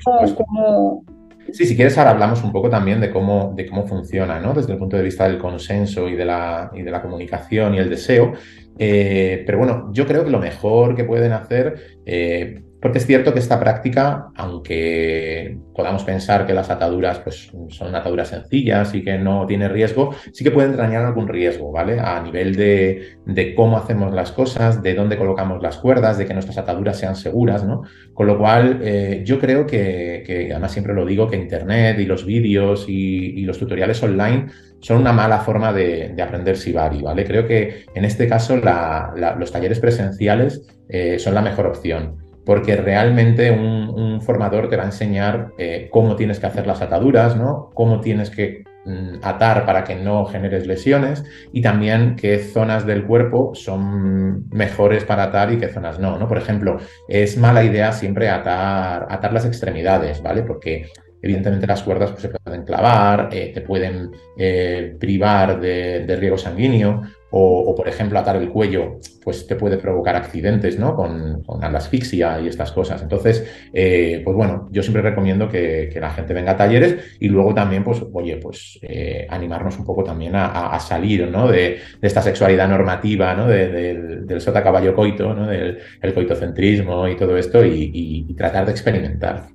Sí, 1.50 1.66
si 1.66 1.76
quieres 1.76 1.98
ahora 1.98 2.12
hablamos 2.12 2.42
un 2.44 2.52
poco 2.52 2.70
también 2.70 3.00
de 3.00 3.10
cómo, 3.10 3.52
de 3.54 3.66
cómo 3.66 3.86
funciona, 3.86 4.38
¿no? 4.40 4.54
Desde 4.54 4.72
el 4.72 4.78
punto 4.78 4.96
de 4.96 5.02
vista 5.02 5.26
del 5.26 5.38
consenso 5.38 6.08
y 6.08 6.14
de 6.14 6.24
la, 6.24 6.70
y 6.72 6.82
de 6.82 6.90
la 6.90 7.02
comunicación 7.02 7.74
y 7.74 7.78
el 7.78 7.90
deseo. 7.90 8.32
Eh, 8.78 9.42
pero 9.44 9.58
bueno, 9.58 9.90
yo 9.92 10.06
creo 10.06 10.24
que 10.24 10.30
lo 10.30 10.38
mejor 10.38 10.94
que 10.94 11.04
pueden 11.04 11.32
hacer 11.32 11.98
eh, 12.06 12.62
porque 12.82 12.98
es 12.98 13.06
cierto 13.06 13.32
que 13.32 13.38
esta 13.38 13.60
práctica, 13.60 14.30
aunque 14.34 15.56
podamos 15.72 16.02
pensar 16.02 16.44
que 16.48 16.52
las 16.52 16.68
ataduras 16.68 17.20
pues, 17.20 17.52
son 17.68 17.94
ataduras 17.94 18.28
sencillas 18.28 18.92
y 18.96 19.04
que 19.04 19.18
no 19.18 19.46
tiene 19.46 19.68
riesgo, 19.68 20.16
sí 20.32 20.42
que 20.42 20.50
pueden 20.50 20.72
entrañar 20.72 21.04
algún 21.04 21.28
riesgo, 21.28 21.70
¿vale? 21.70 22.00
A 22.00 22.20
nivel 22.20 22.56
de, 22.56 23.54
cómo 23.54 23.78
hacemos 23.78 24.12
las 24.12 24.32
cosas, 24.32 24.82
de 24.82 24.94
dónde 24.94 25.16
colocamos 25.16 25.62
las 25.62 25.78
cuerdas, 25.78 26.18
de 26.18 26.26
que 26.26 26.34
nuestras 26.34 26.58
ataduras 26.58 26.98
sean 26.98 27.14
seguras, 27.14 27.62
¿no? 27.64 27.82
Con 28.14 28.26
lo 28.26 28.36
cual, 28.36 28.80
eh, 28.82 29.22
yo 29.24 29.38
creo 29.38 29.64
que, 29.64 30.48
además 30.50 30.72
siempre 30.72 30.92
lo 30.92 31.06
digo, 31.06 31.30
que 31.30 31.36
Internet 31.36 32.00
y 32.00 32.04
los 32.04 32.26
vídeos 32.26 32.86
y, 32.88 33.42
los 33.42 33.58
tutoriales 33.58 34.02
online 34.02 34.46
son 34.80 34.98
una 34.98 35.12
mala 35.12 35.38
forma 35.38 35.72
de, 35.72 36.16
aprender 36.20 36.56
Sibari, 36.56 37.00
¿vale? 37.00 37.24
Creo 37.24 37.46
que 37.46 37.84
en 37.94 38.04
este 38.04 38.26
caso 38.26 38.56
los 38.56 39.52
talleres 39.52 39.78
presenciales 39.78 40.66
eh, 40.88 41.20
son 41.20 41.34
la 41.34 41.42
mejor 41.42 41.66
opción. 41.68 42.31
Porque 42.44 42.76
realmente 42.76 43.50
un, 43.50 44.20
formador 44.22 44.68
te 44.68 44.76
va 44.76 44.84
a 44.84 44.86
enseñar 44.86 45.52
eh, 45.58 45.88
cómo 45.90 46.16
tienes 46.16 46.38
que 46.38 46.46
hacer 46.46 46.66
las 46.66 46.80
ataduras, 46.80 47.36
¿no? 47.36 47.70
Cómo 47.74 48.00
tienes 48.00 48.30
que 48.30 48.62
mm, 48.84 49.16
atar 49.22 49.66
para 49.66 49.82
que 49.82 49.96
no 49.96 50.26
generes 50.26 50.66
lesiones 50.66 51.24
y 51.52 51.60
también 51.60 52.14
qué 52.14 52.38
zonas 52.38 52.86
del 52.86 53.04
cuerpo 53.04 53.52
son 53.54 54.48
mejores 54.50 55.04
para 55.04 55.24
atar 55.24 55.52
y 55.52 55.58
qué 55.58 55.68
zonas 55.68 55.98
no, 55.98 56.18
¿no? 56.18 56.28
Por 56.28 56.38
ejemplo, 56.38 56.78
es 57.08 57.36
mala 57.36 57.64
idea 57.64 57.92
siempre 57.92 58.28
atar, 58.28 59.32
las 59.32 59.44
extremidades, 59.44 60.22
¿vale? 60.22 60.42
Porque 60.42 60.86
Evidentemente 61.24 61.68
las 61.68 61.84
cuerdas 61.84 62.10
pues, 62.10 62.22
se 62.22 62.28
pueden 62.30 62.64
clavar, 62.64 63.28
eh, 63.30 63.52
te 63.54 63.60
pueden 63.60 64.10
eh, 64.36 64.96
privar 64.98 65.60
de, 65.60 66.16
riego 66.18 66.36
sanguíneo 66.36 67.02
o, 67.32 67.74
por 67.74 67.88
ejemplo, 67.88 68.18
atar 68.18 68.36
el 68.36 68.50
cuello 68.50 68.98
pues 69.24 69.46
te 69.46 69.56
puede 69.56 69.78
provocar 69.78 70.16
accidentes 70.16 70.78
¿no? 70.78 70.94
con, 70.94 71.42
con 71.44 71.60
la 71.60 71.68
asfixia 71.68 72.40
y 72.40 72.48
estas 72.48 72.72
cosas. 72.72 73.02
Entonces, 73.02 73.68
eh, 73.72 74.20
pues 74.24 74.36
bueno, 74.36 74.68
yo 74.70 74.82
siempre 74.82 75.02
recomiendo 75.02 75.48
que, 75.48 75.90
la 76.00 76.10
gente 76.10 76.34
venga 76.34 76.52
a 76.52 76.56
talleres 76.56 77.16
y 77.20 77.28
luego 77.28 77.54
también, 77.54 77.84
pues, 77.84 78.02
oye, 78.12 78.36
pues 78.38 78.80
animarnos 79.28 79.78
un 79.78 79.84
poco 79.84 80.02
también 80.02 80.32
a, 80.34 80.78
salir 80.80 81.28
¿no? 81.28 81.48
de, 81.48 81.78
esta 82.00 82.20
sexualidad 82.20 82.68
normativa, 82.68 83.34
¿no? 83.34 83.46
del 83.46 84.40
sota 84.40 84.62
caballo 84.62 84.94
coito, 84.94 85.32
¿no? 85.32 85.46
del 85.46 85.78
el 86.00 86.14
coitocentrismo 86.14 87.06
y 87.06 87.16
todo 87.16 87.36
esto 87.36 87.64
y 87.64 88.34
tratar 88.36 88.66
de 88.66 88.72
experimentar. 88.72 89.52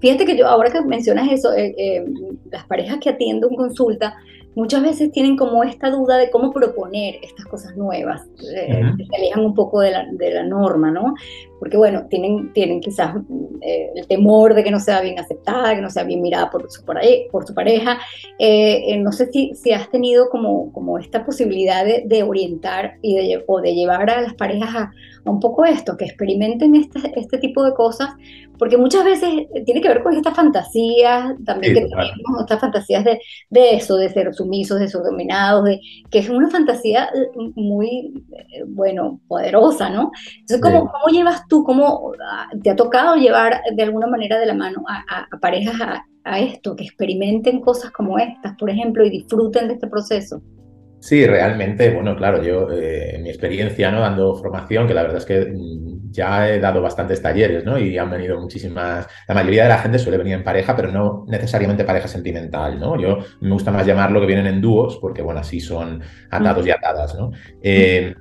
Fíjate 0.00 0.24
que 0.24 0.36
yo, 0.36 0.46
ahora 0.46 0.70
que 0.70 0.80
mencionas 0.82 1.30
eso, 1.30 1.52
eh, 1.54 1.74
eh, 1.76 2.04
las 2.50 2.64
parejas 2.66 2.98
que 3.00 3.10
atiendo 3.10 3.48
en 3.48 3.56
consulta, 3.56 4.16
muchas 4.54 4.82
veces 4.82 5.12
tienen 5.12 5.36
como 5.36 5.62
esta 5.62 5.90
duda 5.90 6.18
de 6.18 6.30
cómo 6.30 6.52
proponer 6.52 7.16
estas 7.22 7.46
cosas 7.46 7.76
nuevas, 7.76 8.22
eh, 8.54 8.82
se 8.96 9.16
alejan 9.16 9.44
un 9.44 9.54
poco 9.54 9.80
de 9.80 9.92
la, 9.92 10.06
de 10.10 10.32
la, 10.32 10.42
norma, 10.42 10.90
¿no? 10.90 11.14
Porque 11.58 11.76
bueno, 11.76 12.06
tienen, 12.08 12.52
tienen 12.52 12.80
quizás 12.80 13.14
el 13.62 14.06
temor 14.06 14.54
de 14.54 14.64
que 14.64 14.70
no 14.70 14.80
sea 14.80 15.00
bien 15.02 15.18
aceptada, 15.18 15.74
que 15.74 15.82
no 15.82 15.90
sea 15.90 16.04
bien 16.04 16.22
mirada 16.22 16.50
por 16.50 16.70
su, 16.70 16.82
por 17.30 17.46
su 17.46 17.54
pareja. 17.54 17.98
no 18.98 19.12
sé 19.12 19.26
si, 19.30 19.54
si, 19.54 19.72
has 19.72 19.90
tenido 19.90 20.30
como, 20.30 20.72
como 20.72 20.98
esta 20.98 21.24
posibilidad 21.24 21.84
de, 21.84 22.04
de 22.06 22.22
orientar 22.22 22.94
y 23.02 23.16
de, 23.16 23.44
o 23.46 23.60
de 23.60 23.74
llevar 23.74 24.08
a 24.10 24.22
las 24.22 24.34
parejas 24.34 24.74
a, 24.74 24.92
un 25.24 25.40
poco 25.40 25.64
esto, 25.64 25.96
que 25.96 26.06
experimenten 26.06 26.74
este, 26.74 27.12
este 27.18 27.38
tipo 27.38 27.64
de 27.64 27.74
cosas, 27.74 28.10
porque 28.58 28.76
muchas 28.76 29.04
veces 29.04 29.46
tiene 29.64 29.80
que 29.80 29.88
ver 29.88 30.02
con 30.02 30.14
estas 30.14 30.34
fantasías, 30.34 31.34
también 31.44 31.74
que 31.74 31.80
tenemos, 31.82 32.40
estas 32.40 32.60
fantasías 32.60 33.04
de, 33.04 33.20
de, 33.48 33.76
eso, 33.76 33.96
de 33.96 34.08
ser 34.10 34.34
sumisos, 34.34 34.78
de 34.78 34.88
ser 34.88 35.02
dominados, 35.02 35.64
de, 35.64 35.80
que 36.10 36.18
es 36.18 36.28
una 36.28 36.50
fantasía 36.50 37.04
eh, 37.06 37.28
muy, 37.54 38.24
eh, 38.32 38.64
bueno, 38.66 39.20
poderosa, 39.28 39.90
¿no? 39.90 40.10
Entonces, 40.40 40.60
¿cómo, 40.60 40.90
¿cómo 40.90 41.08
llevas 41.10 41.46
tú, 41.48 41.64
cómo 41.64 42.12
ah, 42.22 42.48
te 42.62 42.70
ha 42.70 42.76
tocado 42.76 43.16
llevar 43.16 43.60
de 43.74 43.82
alguna 43.82 44.06
manera 44.06 44.38
de 44.38 44.46
la 44.46 44.54
mano 44.54 44.84
a, 44.88 45.26
a, 45.30 45.38
parejas 45.38 45.80
a, 45.80 46.04
a 46.24 46.38
esto, 46.38 46.76
que 46.76 46.84
experimenten 46.84 47.60
cosas 47.60 47.90
como 47.90 48.18
estas, 48.18 48.56
por 48.56 48.70
ejemplo, 48.70 49.04
y 49.04 49.10
disfruten 49.10 49.68
de 49.68 49.74
este 49.74 49.86
proceso? 49.86 50.42
Sí, 51.02 51.26
realmente, 51.26 51.88
bueno, 51.88 52.14
claro, 52.14 52.42
yo 52.42 52.70
eh, 52.70 53.16
en 53.16 53.22
mi 53.22 53.30
experiencia, 53.30 53.90
¿no? 53.90 54.00
Dando 54.00 54.34
formación, 54.34 54.86
que 54.86 54.92
la 54.92 55.00
verdad 55.02 55.16
es 55.16 55.24
que 55.24 55.46
mm, 55.46 56.10
ya 56.12 56.50
he 56.50 56.60
dado 56.60 56.82
bastantes 56.82 57.22
talleres, 57.22 57.64
¿no? 57.64 57.78
Y 57.78 57.96
han 57.96 58.10
venido 58.10 58.38
muchísimas, 58.38 59.06
la 59.26 59.34
mayoría 59.34 59.62
de 59.62 59.70
la 59.70 59.78
gente 59.78 59.98
suele 59.98 60.18
venir 60.18 60.34
en 60.34 60.44
pareja, 60.44 60.76
pero 60.76 60.92
no 60.92 61.24
necesariamente 61.26 61.84
pareja 61.84 62.06
sentimental, 62.06 62.78
¿no? 62.78 63.00
Yo 63.00 63.18
me 63.40 63.50
gusta 63.50 63.70
más 63.70 63.86
llamarlo 63.86 64.20
que 64.20 64.26
vienen 64.26 64.46
en 64.46 64.60
dúos, 64.60 64.98
porque, 65.00 65.22
bueno, 65.22 65.40
así 65.40 65.58
son 65.58 66.02
atados 66.30 66.66
y 66.66 66.70
atadas, 66.70 67.14
¿no? 67.14 67.30
Eh, 67.62 68.14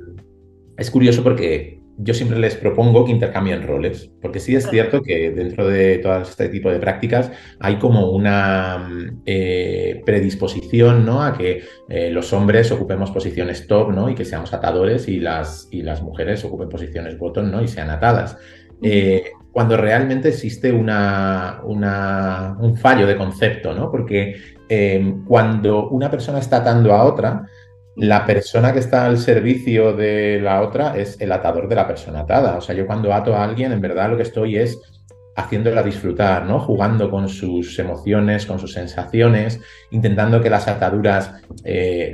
es 0.77 0.89
curioso 0.89 1.21
porque 1.21 1.78
yo 2.01 2.13
siempre 2.13 2.39
les 2.39 2.55
propongo 2.55 3.03
que 3.03 3.11
intercambien 3.11 3.67
roles, 3.67 4.09
porque 4.21 4.39
sí 4.39 4.55
es 4.55 4.69
cierto 4.69 5.01
que 5.01 5.31
dentro 5.31 5.67
de 5.67 5.97
todo 5.97 6.21
este 6.21 6.47
tipo 6.47 6.71
de 6.71 6.79
prácticas 6.79 7.29
hay 7.59 7.75
como 7.77 8.11
una 8.11 8.89
eh, 9.25 10.01
predisposición 10.05 11.05
¿no? 11.05 11.21
a 11.21 11.37
que 11.37 11.63
eh, 11.89 12.09
los 12.09 12.31
hombres 12.31 12.71
ocupemos 12.71 13.11
posiciones 13.11 13.67
top 13.67 13.91
¿no? 13.91 14.09
y 14.09 14.15
que 14.15 14.23
seamos 14.23 14.53
atadores 14.53 15.09
y 15.09 15.19
las, 15.19 15.67
y 15.71 15.81
las 15.81 16.01
mujeres 16.01 16.45
ocupen 16.45 16.69
posiciones 16.69 17.17
bottom 17.17 17.51
¿no? 17.51 17.61
y 17.61 17.67
sean 17.67 17.89
atadas. 17.89 18.37
Eh, 18.81 19.31
cuando 19.51 19.75
realmente 19.75 20.29
existe 20.29 20.71
una, 20.71 21.59
un 21.65 22.77
fallo 22.77 23.07
de 23.07 23.17
concepto, 23.17 23.73
¿no? 23.73 23.91
porque 23.91 24.57
cuando 25.25 25.89
una 25.89 26.11
persona 26.11 26.37
está 26.37 26.57
atando 26.57 26.93
a 26.93 27.03
otra, 27.03 27.47
la 27.99 28.25
persona 28.25 28.71
que 28.71 28.79
está 28.79 29.05
al 29.05 29.17
servicio 29.17 29.93
de 29.93 30.39
la 30.41 30.61
otra 30.61 30.95
es 30.97 31.19
el 31.19 31.31
atador 31.31 31.67
de 31.67 31.75
la 31.75 31.85
persona 31.85 32.21
atada. 32.21 32.57
O 32.57 32.61
sea, 32.61 32.73
yo 32.73 32.87
cuando 32.87 33.13
ato 33.13 33.35
a 33.35 33.43
alguien, 33.43 33.73
en 33.73 33.81
verdad 33.81 34.09
lo 34.09 34.15
que 34.17 34.23
estoy 34.23 34.57
es 34.57 34.79
haciéndola 35.35 35.83
disfrutar, 35.83 36.45
¿no? 36.45 36.59
Jugando 36.59 37.09
con 37.09 37.27
sus 37.27 37.77
emociones, 37.77 38.45
con 38.45 38.59
sus 38.59 38.73
sensaciones, 38.73 39.59
intentando 39.91 40.41
que 40.41 40.49
las 40.49 40.67
ataduras 40.67 41.33
eh, 41.63 42.11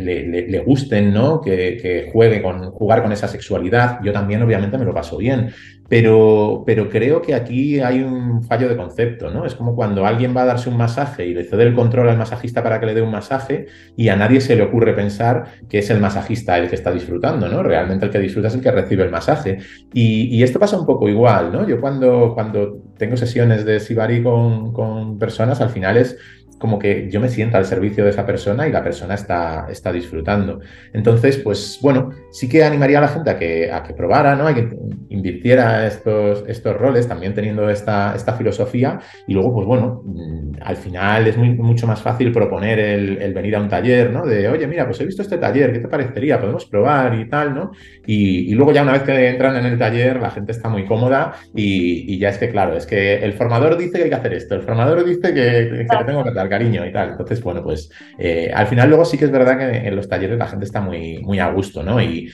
le, 0.48 0.60
gusten, 0.60 1.14
¿no? 1.14 1.42
Que, 1.42 1.78
que, 1.78 2.10
juegue 2.12 2.42
con 2.42 2.72
jugar 2.72 3.04
con 3.04 3.12
esa 3.12 3.28
sexualidad. 3.28 4.00
Yo 4.04 4.12
también, 4.12 4.42
obviamente, 4.42 4.78
me 4.78 4.86
lo 4.86 4.94
paso 4.94 5.18
bien. 5.18 5.54
Pero, 5.88 6.64
pero 6.66 6.90
creo 6.90 7.22
que 7.22 7.36
aquí 7.36 7.80
hay 7.80 8.02
un 8.02 8.44
fallo 8.44 8.68
de 8.68 8.76
concepto, 8.76 9.30
¿no? 9.30 9.46
Es 9.46 9.54
como 9.54 9.76
cuando 9.76 10.06
alguien 10.06 10.36
va 10.36 10.42
a 10.42 10.46
darse 10.46 10.70
un 10.70 10.78
masaje 10.78 11.28
y 11.28 11.34
le 11.34 11.44
cede 11.44 11.64
el 11.64 11.76
control 11.76 12.10
al 12.10 12.18
masajista 12.18 12.64
para 12.64 12.80
que 12.80 12.88
le 12.88 12.96
dé 12.96 13.02
un 13.02 13.12
masaje 13.12 13.68
y 13.96 14.10
a 14.10 14.16
nadie 14.16 14.42
se 14.42 14.56
le 14.56 14.64
ocurre 14.64 14.94
pensar 14.94 15.46
que 15.70 15.80
es 15.80 15.90
el 15.92 16.00
masajista 16.00 16.58
el 16.58 16.70
que 16.70 16.76
está 16.76 16.92
disfrutando, 16.92 17.48
¿no? 17.48 17.62
Realmente 17.62 18.06
el 18.06 18.12
que 18.12 18.20
disfruta 18.20 18.48
es 18.48 18.56
el 18.56 18.62
que 18.62 18.72
recibe 18.72 19.04
el 19.04 19.12
masaje. 19.12 19.60
Y, 19.94 20.44
esto 20.46 20.60
pasa 20.60 20.80
un 20.80 20.86
poco 20.86 21.10
igual, 21.10 21.52
¿no? 21.52 21.68
Yo 21.68 21.82
cuando, 21.82 22.34
cuando 22.34 22.82
tengo 22.98 23.18
sesiones 23.18 23.66
de 23.66 23.80
Sibari 23.80 24.22
con, 24.22 24.74
con 24.74 25.18
personas, 25.18 25.60
al 25.62 25.70
final 25.70 25.98
es 25.98 26.18
como 26.60 26.80
que 26.80 27.10
yo 27.10 27.20
me 27.20 27.30
sienta 27.30 27.58
al 27.58 27.66
servicio 27.66 28.04
de 28.04 28.12
esa 28.12 28.26
persona 28.26 28.68
y 28.68 28.72
la 28.72 28.84
persona 28.84 29.16
está, 29.16 29.68
está 29.70 29.92
disfrutando. 29.92 30.60
Entonces, 30.94 31.38
pues 31.38 31.80
bueno, 31.82 32.12
sí 32.32 32.48
que 32.48 32.64
animaría 32.64 33.00
a 33.00 33.02
la 33.02 33.08
gente 33.10 33.30
a 33.30 33.38
que, 33.38 33.72
a 33.72 33.84
que 33.84 33.94
probara, 33.94 34.36
¿no? 34.36 34.48
A 34.48 34.54
que 34.54 34.70
invirtiera 35.10 35.86
estos, 35.86 36.44
estos 36.48 36.76
roles, 36.78 37.08
también 37.08 37.34
teniendo 37.34 37.70
esta, 37.70 38.16
esta 38.16 38.34
filosofía. 38.34 39.00
Y 39.28 39.34
luego, 39.34 39.54
pues 39.54 39.68
bueno, 39.68 40.02
mm, 40.06 40.52
al 40.62 40.78
final 40.78 41.28
es 41.28 41.38
muy, 41.38 41.50
mucho 41.50 41.88
más 41.88 42.02
fácil 42.02 42.32
proponer 42.32 42.80
el, 42.80 43.34
venir 43.34 43.56
a 43.56 43.62
un 43.62 43.70
taller, 43.70 44.12
¿no? 44.12 44.26
De, 44.26 44.48
oye, 44.48 44.68
mira, 44.68 44.86
pues 44.86 45.00
he 45.02 45.06
visto 45.06 45.22
este 45.22 45.38
taller, 45.38 45.74
¿qué 45.74 45.80
te 45.80 45.88
parecería? 45.88 46.40
Podemos 46.40 46.66
probar 46.66 47.20
y 47.20 47.28
tal, 47.28 47.54
¿no? 47.54 47.72
Y, 48.06 48.54
luego 48.56 48.72
ya 48.72 48.84
una 48.84 48.94
vez 48.94 49.04
que 49.04 49.28
entran 49.28 49.58
en 49.58 49.66
el 49.66 49.78
taller, 49.78 50.22
la 50.22 50.32
gente 50.32 50.54
está 50.54 50.70
muy 50.70 50.86
cómoda 50.86 51.34
y, 51.54 52.18
ya 52.18 52.30
es 52.30 52.38
que, 52.38 52.50
claro, 52.50 52.78
es 52.78 52.86
que 52.86 53.16
el 53.18 53.34
formador 53.34 53.78
dice 53.78 53.98
que 53.98 54.04
hay 54.04 54.10
que 54.10 54.16
hacer 54.16 54.34
esto, 54.34 54.56
el 54.56 54.62
formador 54.62 55.04
dice 55.04 55.34
que, 55.34 55.86
que 55.90 56.06
tengo 56.06 56.24
que 56.24 56.32
dar 56.32 56.45
cariño 56.50 56.86
y 56.86 56.92
tal. 56.92 57.10
Entonces, 57.12 57.42
bueno, 57.44 57.64
pues 57.64 57.90
eh, 58.18 58.52
al 58.54 58.68
final 58.68 58.90
luego 58.90 59.06
sí 59.06 59.18
que 59.18 59.26
es 59.26 59.32
verdad 59.32 59.58
que 59.58 59.88
en 59.88 59.96
los 59.96 60.08
talleres 60.08 60.38
la 60.38 60.48
gente 60.48 60.66
está 60.66 60.82
muy, 60.82 61.20
muy 61.20 61.40
a 61.40 61.52
gusto, 61.52 61.84
¿no? 61.84 62.02
Y, 62.02 62.32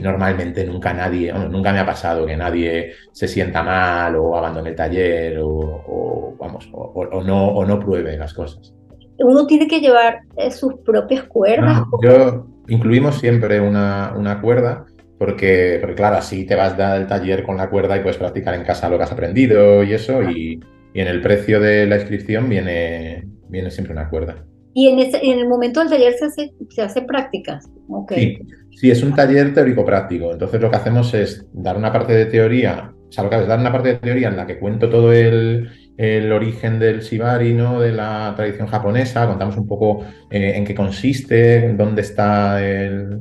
normalmente 0.00 0.64
nunca 0.64 0.92
nadie, 0.94 1.32
nunca 1.32 1.72
me 1.72 1.80
ha 1.80 1.86
pasado 1.86 2.26
que 2.26 2.36
nadie 2.36 2.92
se 3.12 3.28
sienta 3.28 3.62
mal 3.62 4.16
o 4.16 4.36
abandone 4.36 4.70
el 4.70 4.76
taller 4.76 5.38
o, 5.42 6.34
vamos, 6.38 6.68
o, 6.72 7.22
no, 7.22 7.48
o 7.48 7.64
no 7.66 7.78
pruebe 7.78 8.16
las 8.16 8.32
cosas. 8.32 8.72
Uno 9.18 9.46
tiene 9.46 9.68
que 9.68 9.80
llevar 9.80 10.20
eh, 10.36 10.50
sus 10.50 10.76
propias 10.84 11.24
cuerdas. 11.24 11.82
yo 12.02 12.46
incluimos 12.68 13.18
siempre 13.18 13.60
una, 13.60 14.14
una 14.16 14.40
cuerda 14.40 14.86
porque, 15.20 15.76
porque, 15.82 15.96
claro, 15.96 16.16
así 16.16 16.46
te 16.46 16.54
vas 16.54 16.72
a 16.72 16.76
dar 16.76 17.00
el 17.02 17.06
taller 17.06 17.42
con 17.42 17.58
la 17.58 17.68
cuerda 17.68 17.94
y 17.94 18.00
puedes 18.00 18.16
practicar 18.16 18.54
en 18.54 18.64
casa 18.64 18.88
lo 18.88 18.96
que 18.96 19.04
has 19.04 19.12
aprendido 19.12 19.84
y 19.84 19.92
eso, 19.92 20.22
y, 20.22 20.58
y 20.94 21.00
en 21.00 21.08
el 21.08 21.20
precio 21.20 21.60
de 21.60 21.86
la 21.86 21.96
inscripción 21.96 22.48
viene, 22.48 23.24
viene 23.48 23.70
siempre 23.70 23.92
una 23.92 24.08
cuerda. 24.08 24.44
¿Y 24.72 24.88
en, 24.88 25.00
ese, 25.00 25.18
en 25.22 25.38
el 25.38 25.48
momento 25.48 25.80
del 25.80 25.90
taller 25.90 26.14
se 26.14 26.26
hace, 26.26 26.52
se 26.68 26.82
hace 26.82 27.02
prácticas? 27.02 27.68
Okay. 27.88 28.36
Sí, 28.36 28.78
sí, 28.78 28.90
es 28.90 29.02
un 29.02 29.14
taller 29.14 29.52
teórico-práctico. 29.52 30.32
Entonces 30.32 30.60
lo 30.60 30.70
que 30.70 30.76
hacemos 30.76 31.12
es 31.14 31.46
dar 31.52 31.76
una 31.76 31.92
parte 31.92 32.12
de 32.12 32.26
teoría, 32.26 32.92
o 33.08 33.12
sea, 33.12 33.24
lo 33.24 33.30
que 33.30 33.36
es 33.36 33.48
dar 33.48 33.58
una 33.58 33.72
parte 33.72 33.88
de 33.88 33.94
teoría 33.96 34.28
en 34.28 34.36
la 34.36 34.46
que 34.46 34.60
cuento 34.60 34.88
todo 34.88 35.12
el, 35.12 35.68
el 35.96 36.32
origen 36.32 36.78
del 36.78 37.00
shibari, 37.00 37.54
¿no? 37.54 37.80
de 37.80 37.92
la 37.92 38.32
tradición 38.36 38.68
japonesa, 38.68 39.26
contamos 39.26 39.56
un 39.56 39.66
poco 39.66 40.04
eh, 40.30 40.52
en 40.54 40.64
qué 40.64 40.74
consiste, 40.74 41.74
dónde 41.74 42.02
está 42.02 42.64
el, 42.64 43.18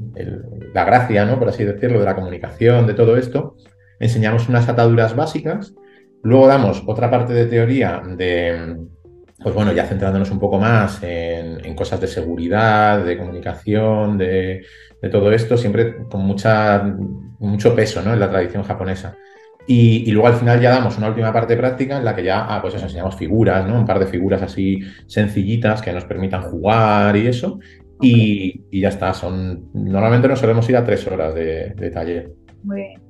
la 0.74 0.86
gracia, 0.86 1.26
¿no? 1.26 1.40
por 1.40 1.50
así 1.50 1.64
decirlo, 1.66 2.00
de 2.00 2.06
la 2.06 2.16
comunicación, 2.16 2.86
de 2.86 2.94
todo 2.94 3.18
esto. 3.18 3.56
Enseñamos 4.00 4.48
unas 4.48 4.70
ataduras 4.70 5.16
básicas 5.16 5.74
Luego 6.24 6.48
damos 6.48 6.84
otra 6.86 7.10
parte 7.10 7.34
de 7.34 7.46
teoría 7.46 8.02
de, 8.06 8.78
pues 9.42 9.56
bueno, 9.56 9.72
ya 9.72 9.86
centrándonos 9.86 10.32
un 10.32 10.40
poco 10.40 10.60
más 10.60 11.00
en, 11.02 11.76
cosas 11.76 12.02
de 12.02 12.08
seguridad, 12.08 13.04
de 13.04 13.18
comunicación, 13.18 14.18
de, 14.18 14.66
todo 15.12 15.32
esto, 15.32 15.56
siempre 15.58 15.96
con 16.10 16.22
mucha, 16.22 16.84
mucho 17.40 17.74
peso 17.74 18.02
¿no? 18.02 18.14
en 18.14 18.20
la 18.20 18.30
tradición 18.30 18.64
japonesa. 18.64 19.16
Y, 19.66 20.12
luego 20.12 20.28
al 20.28 20.34
final 20.34 20.60
ya 20.60 20.72
damos 20.72 20.98
una 20.98 21.10
última 21.10 21.32
parte 21.32 21.56
práctica 21.56 21.98
en 21.98 22.06
la 22.06 22.16
que 22.16 22.24
ya, 22.24 22.44
ah, 22.44 22.60
pues 22.60 22.74
eso, 22.74 22.86
enseñamos 22.86 23.16
figuras, 23.16 23.68
¿no? 23.68 23.78
Un 23.78 23.86
par 23.86 24.00
de 24.00 24.08
figuras 24.08 24.42
así 24.42 24.80
sencillitas 25.06 25.84
que 25.84 25.94
nos 25.94 26.06
permitan 26.06 26.42
jugar 26.42 27.16
y 27.16 27.28
eso. 27.28 27.60
Y, 28.02 28.80
ya 28.80 28.90
está, 28.90 29.14
son, 29.14 29.70
normalmente 29.74 30.28
nos 30.28 30.40
solemos 30.40 30.68
ir 30.70 30.76
a 30.76 30.84
tres 30.84 31.06
horas 31.06 31.36
de, 31.36 31.76
de 31.76 31.92
taller. 31.92 32.32
Muy 32.64 32.78
bien. 32.78 33.09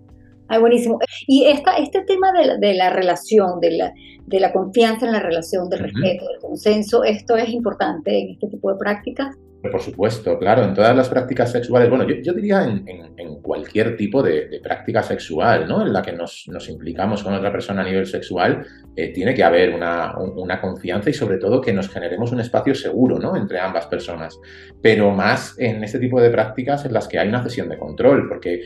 Ay, 0.50 0.60
buenísimo. 0.60 1.00
Y 1.28 1.46
esta, 1.46 1.78
este 1.78 2.02
tema 2.02 2.32
de 2.32 2.46
la, 2.46 2.58
de 2.58 2.74
la 2.74 2.90
relación, 2.90 3.60
de 3.60 3.72
la, 3.72 3.94
de 4.26 4.40
la, 4.40 4.52
confianza 4.52 5.06
en 5.06 5.12
la 5.12 5.20
relación, 5.20 5.70
del 5.70 5.80
respeto, 5.80 6.28
del 6.28 6.40
consenso, 6.40 7.04
¿esto 7.04 7.38
es 7.38 7.50
importante 7.50 8.20
en 8.20 8.32
este 8.32 8.48
tipo 8.48 8.72
de 8.72 8.78
prácticas? 8.78 9.38
Por 9.62 9.82
supuesto, 9.82 10.40
claro, 10.40 10.64
en 10.64 10.74
todas 10.74 10.96
las 10.96 11.10
prácticas 11.10 11.52
sexuales, 11.52 11.90
bueno, 11.90 12.08
yo, 12.08 12.34
diría 12.34 12.64
en, 12.64 13.42
cualquier 13.42 13.98
tipo 13.98 14.24
de, 14.24 14.60
práctica 14.64 15.04
sexual, 15.04 15.68
¿no? 15.68 15.82
En 15.82 15.92
la 15.92 16.02
que 16.02 16.14
nos, 16.14 16.48
implicamos 16.70 17.24
con 17.24 17.34
otra 17.34 17.52
persona 17.52 17.82
a 17.82 17.86
nivel 17.86 18.06
sexual, 18.06 18.66
eh, 18.96 19.12
tiene 19.12 19.34
que 19.34 19.44
haber 19.44 19.74
una, 19.76 20.18
una, 20.18 20.62
confianza 20.62 21.10
y 21.10 21.14
sobre 21.14 21.38
todo 21.38 21.60
que 21.60 21.74
nos 21.74 21.90
generemos 21.90 22.32
un 22.32 22.40
espacio 22.40 22.74
seguro, 22.74 23.20
¿no? 23.20 23.36
Entre 23.36 23.60
ambas 23.60 23.88
personas. 23.88 24.40
Pero 24.82 25.12
más 25.12 25.56
en 25.60 25.84
este 25.84 26.00
tipo 26.00 26.22
de 26.22 26.30
prácticas 26.30 26.86
en 26.86 26.94
las 26.94 27.08
que 27.08 27.20
hay 27.20 27.28
una 27.28 27.44
cesión 27.44 27.68
de 27.68 27.78
control, 27.78 28.30
porque 28.30 28.62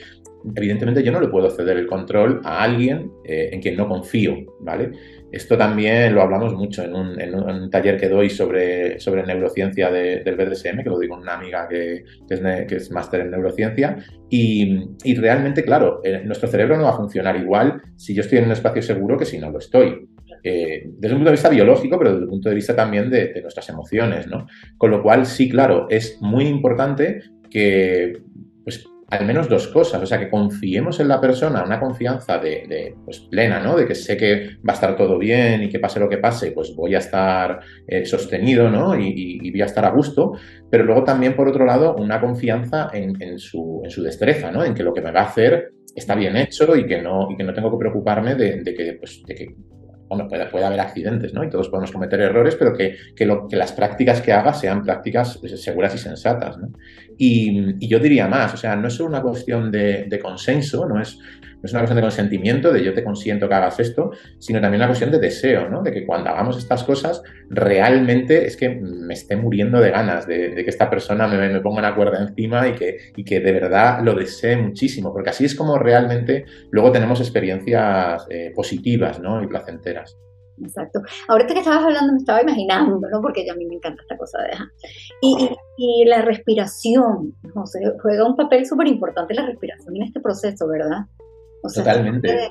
evidentemente 0.55 1.03
yo 1.03 1.11
no 1.11 1.21
le 1.21 1.27
puedo 1.27 1.49
ceder 1.49 1.77
el 1.77 1.87
control 1.87 2.41
a 2.43 2.63
alguien 2.63 3.11
eh, 3.23 3.49
en 3.51 3.61
quien 3.61 3.75
no 3.77 3.87
confío, 3.87 4.35
¿vale? 4.59 4.91
Esto 5.31 5.57
también 5.57 6.13
lo 6.13 6.21
hablamos 6.21 6.53
mucho 6.53 6.83
en 6.83 6.93
un, 6.93 7.69
taller 7.71 7.99
que 7.99 8.07
doy 8.07 8.29
sobre, 8.29 8.99
sobre 8.99 9.23
neurociencia 9.23 9.89
del 9.89 10.35
BDSM, 10.35 10.83
que 10.83 10.89
lo 10.89 10.99
digo 10.99 11.15
con 11.15 11.23
una 11.23 11.33
amiga 11.33 11.67
que, 11.67 12.03
es, 12.29 12.91
máster 12.91 13.21
en 13.21 13.31
neurociencia, 13.31 13.97
y, 14.29 15.15
realmente, 15.15 15.63
claro, 15.63 16.01
eh, 16.03 16.21
nuestro 16.23 16.47
cerebro 16.47 16.77
no 16.77 16.83
va 16.83 16.91
a 16.91 16.97
funcionar 16.97 17.35
igual 17.35 17.81
si 17.95 18.13
yo 18.13 18.21
estoy 18.21 18.39
en 18.39 18.45
un 18.45 18.51
espacio 18.51 18.83
seguro 18.83 19.17
que 19.17 19.25
si 19.25 19.39
no 19.39 19.49
lo 19.49 19.57
estoy. 19.57 20.07
Eh, 20.43 20.83
desde 20.85 21.15
un 21.15 21.21
punto 21.21 21.29
de 21.29 21.35
vista 21.35 21.49
biológico, 21.49 21.97
pero 21.97 22.11
desde 22.11 22.23
el 22.23 22.29
punto 22.29 22.49
de 22.49 22.55
vista 22.55 22.75
también 22.75 23.09
de, 23.09 23.33
de 23.33 23.41
nuestras 23.41 23.67
emociones, 23.69 24.27
¿no? 24.27 24.45
Con 24.77 24.91
lo 24.91 25.01
cual, 25.01 25.25
sí, 25.25 25.49
claro, 25.49 25.87
es 25.89 26.21
muy 26.21 26.45
importante 26.45 27.21
que 27.49 28.21
al 29.13 29.25
menos 29.25 29.47
dos 29.47 29.67
cosas, 29.67 30.01
o 30.01 30.05
sea, 30.05 30.19
que 30.19 30.29
confiemos 30.29 30.99
en 30.99 31.07
la 31.07 31.21
persona, 31.21 31.63
una 31.63 31.79
confianza 31.79 32.39
de, 32.39 32.95
pues, 33.05 33.19
plena, 33.19 33.59
¿no? 33.59 33.77
De 33.77 33.85
que 33.85 33.93
sé 33.93 34.17
que 34.17 34.57
va 34.67 34.71
a 34.71 34.73
estar 34.73 34.95
todo 34.95 35.19
bien 35.19 35.63
y 35.63 35.69
que 35.69 35.79
pase 35.79 35.99
lo 35.99 36.09
que 36.09 36.17
pase, 36.17 36.51
pues 36.51 36.75
voy 36.75 36.95
a 36.95 36.97
estar 36.97 37.59
eh, 37.87 38.05
sostenido, 38.05 38.69
¿no? 38.69 38.99
Y, 38.99 39.51
voy 39.51 39.61
a 39.61 39.65
estar 39.65 39.85
a 39.85 39.91
gusto, 39.91 40.33
pero 40.69 40.83
luego 40.83 41.03
también, 41.03 41.35
por 41.35 41.47
otro 41.47 41.63
lado, 41.65 41.95
una 41.95 42.19
confianza 42.19 42.89
en, 42.91 43.37
su, 43.37 43.83
destreza, 43.97 44.51
¿no? 44.51 44.63
En 44.63 44.73
que 44.73 44.83
lo 44.83 44.93
que 44.93 45.01
me 45.01 45.11
va 45.11 45.21
a 45.21 45.25
hacer 45.25 45.73
está 45.95 46.15
bien 46.15 46.35
hecho 46.35 46.75
y 46.75 46.87
que 46.87 47.01
no, 47.01 47.29
y 47.29 47.37
que 47.37 47.43
no 47.43 47.53
tengo 47.53 47.69
que 47.71 47.77
preocuparme 47.77 48.33
de, 48.33 48.63
que, 48.63 48.97
pues, 48.99 49.21
de 49.27 49.35
que 49.35 49.55
bueno, 50.15 50.49
puede, 50.49 50.65
haber 50.65 50.79
accidentes, 50.79 51.33
¿no? 51.33 51.43
Y 51.43 51.49
todos 51.49 51.69
podemos 51.69 51.91
cometer 51.91 52.19
errores, 52.21 52.55
pero 52.55 52.73
que, 52.73 52.97
lo, 53.25 53.47
que 53.47 53.55
las 53.55 53.71
prácticas 53.71 54.21
que 54.21 54.31
haga 54.31 54.53
sean 54.53 54.83
prácticas 54.83 55.37
pues, 55.37 55.61
seguras 55.61 55.95
y 55.95 55.97
sensatas, 55.97 56.57
¿no? 56.57 56.71
Y, 57.17 57.87
yo 57.87 57.99
diría 57.99 58.27
más, 58.27 58.53
o 58.53 58.57
sea, 58.57 58.75
no 58.75 58.87
es 58.87 58.95
solo 58.95 59.09
una 59.09 59.21
cuestión 59.21 59.71
de, 59.71 60.19
consenso, 60.21 60.87
no 60.87 61.01
es, 61.01 61.19
no 61.63 61.67
es 61.67 61.71
una 61.71 61.81
cuestión 61.81 61.95
de 61.95 62.01
consentimiento, 62.01 62.73
de 62.73 62.83
yo 62.83 62.93
te 62.93 63.05
consiento 63.05 63.47
que 63.47 63.55
hagas 63.55 63.79
esto, 63.79 64.11
sino 64.37 64.59
también 64.59 64.81
una 64.81 64.87
cuestión 64.87 65.11
de 65.11 65.19
deseo, 65.19 65.69
¿no? 65.69 65.81
De 65.81 65.93
que 65.93 66.05
cuando 66.05 66.29
hagamos 66.29 66.57
estas 66.57 66.83
cosas, 66.83 67.23
realmente 67.49 68.45
es 68.45 68.57
que 68.57 68.69
me 68.69 69.13
esté 69.13 69.37
muriendo 69.37 69.79
de 69.79 69.89
ganas 69.91 70.27
de, 70.27 70.55
que 70.55 70.69
esta 70.69 70.89
persona 70.89 71.25
me, 71.25 71.37
me, 71.37 71.61
ponga 71.61 71.79
una 71.79 71.95
cuerda 71.95 72.21
encima 72.21 72.67
y 72.67 72.73
que, 72.73 72.97
y 73.15 73.23
que 73.23 73.39
de 73.39 73.51
verdad 73.53 74.01
lo 74.03 74.13
desee 74.13 74.57
muchísimo, 74.57 75.13
porque 75.13 75.29
así 75.29 75.45
es 75.45 75.55
como 75.55 75.79
realmente 75.79 76.43
luego 76.69 76.91
tenemos 76.91 77.21
experiencias 77.21 78.27
eh, 78.29 78.51
positivas, 78.53 79.21
¿no? 79.21 79.41
Y 79.41 79.47
placenteras. 79.47 80.17
Exacto. 80.61 81.01
Ahorita 81.29 81.53
que 81.53 81.59
estabas 81.61 81.83
hablando 81.83 82.13
me 82.13 82.19
estaba 82.19 82.41
imaginando, 82.41 82.99
¿no? 82.99 83.21
Porque 83.21 83.49
a 83.49 83.55
mí 83.55 83.65
me 83.65 83.75
encanta 83.75 84.01
esta 84.01 84.17
cosa 84.17 84.37
de... 84.39 84.51
Y, 85.21 85.49
y, 85.77 86.05
la 86.05 86.21
respiración, 86.21 87.35
¿no? 87.55 87.63
juega 88.01 88.27
un 88.27 88.35
papel 88.35 88.65
súper 88.65 88.87
importante 88.87 89.33
la 89.33 89.45
respiración 89.45 89.95
en 89.95 90.03
este 90.03 90.19
proceso, 90.19 90.67
¿verdad? 90.67 91.05
Totalmente. 91.71 92.49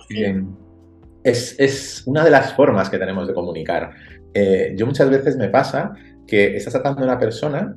Es, 1.25 1.55
es, 1.59 2.03
una 2.07 2.25
de 2.25 2.31
las 2.31 2.55
formas 2.55 2.91
que 2.91 2.99
tenemos 2.99 3.29
de 3.29 3.35
comunicar. 3.35 3.91
Eh, 4.35 4.75
yo 4.77 4.87
muchas 4.87 5.09
veces 5.11 5.37
me 5.37 5.49
pasa 5.49 5.93
que 6.27 6.57
estás 6.57 6.73
tratando 6.73 7.03
a 7.03 7.05
una 7.05 7.19
persona 7.19 7.77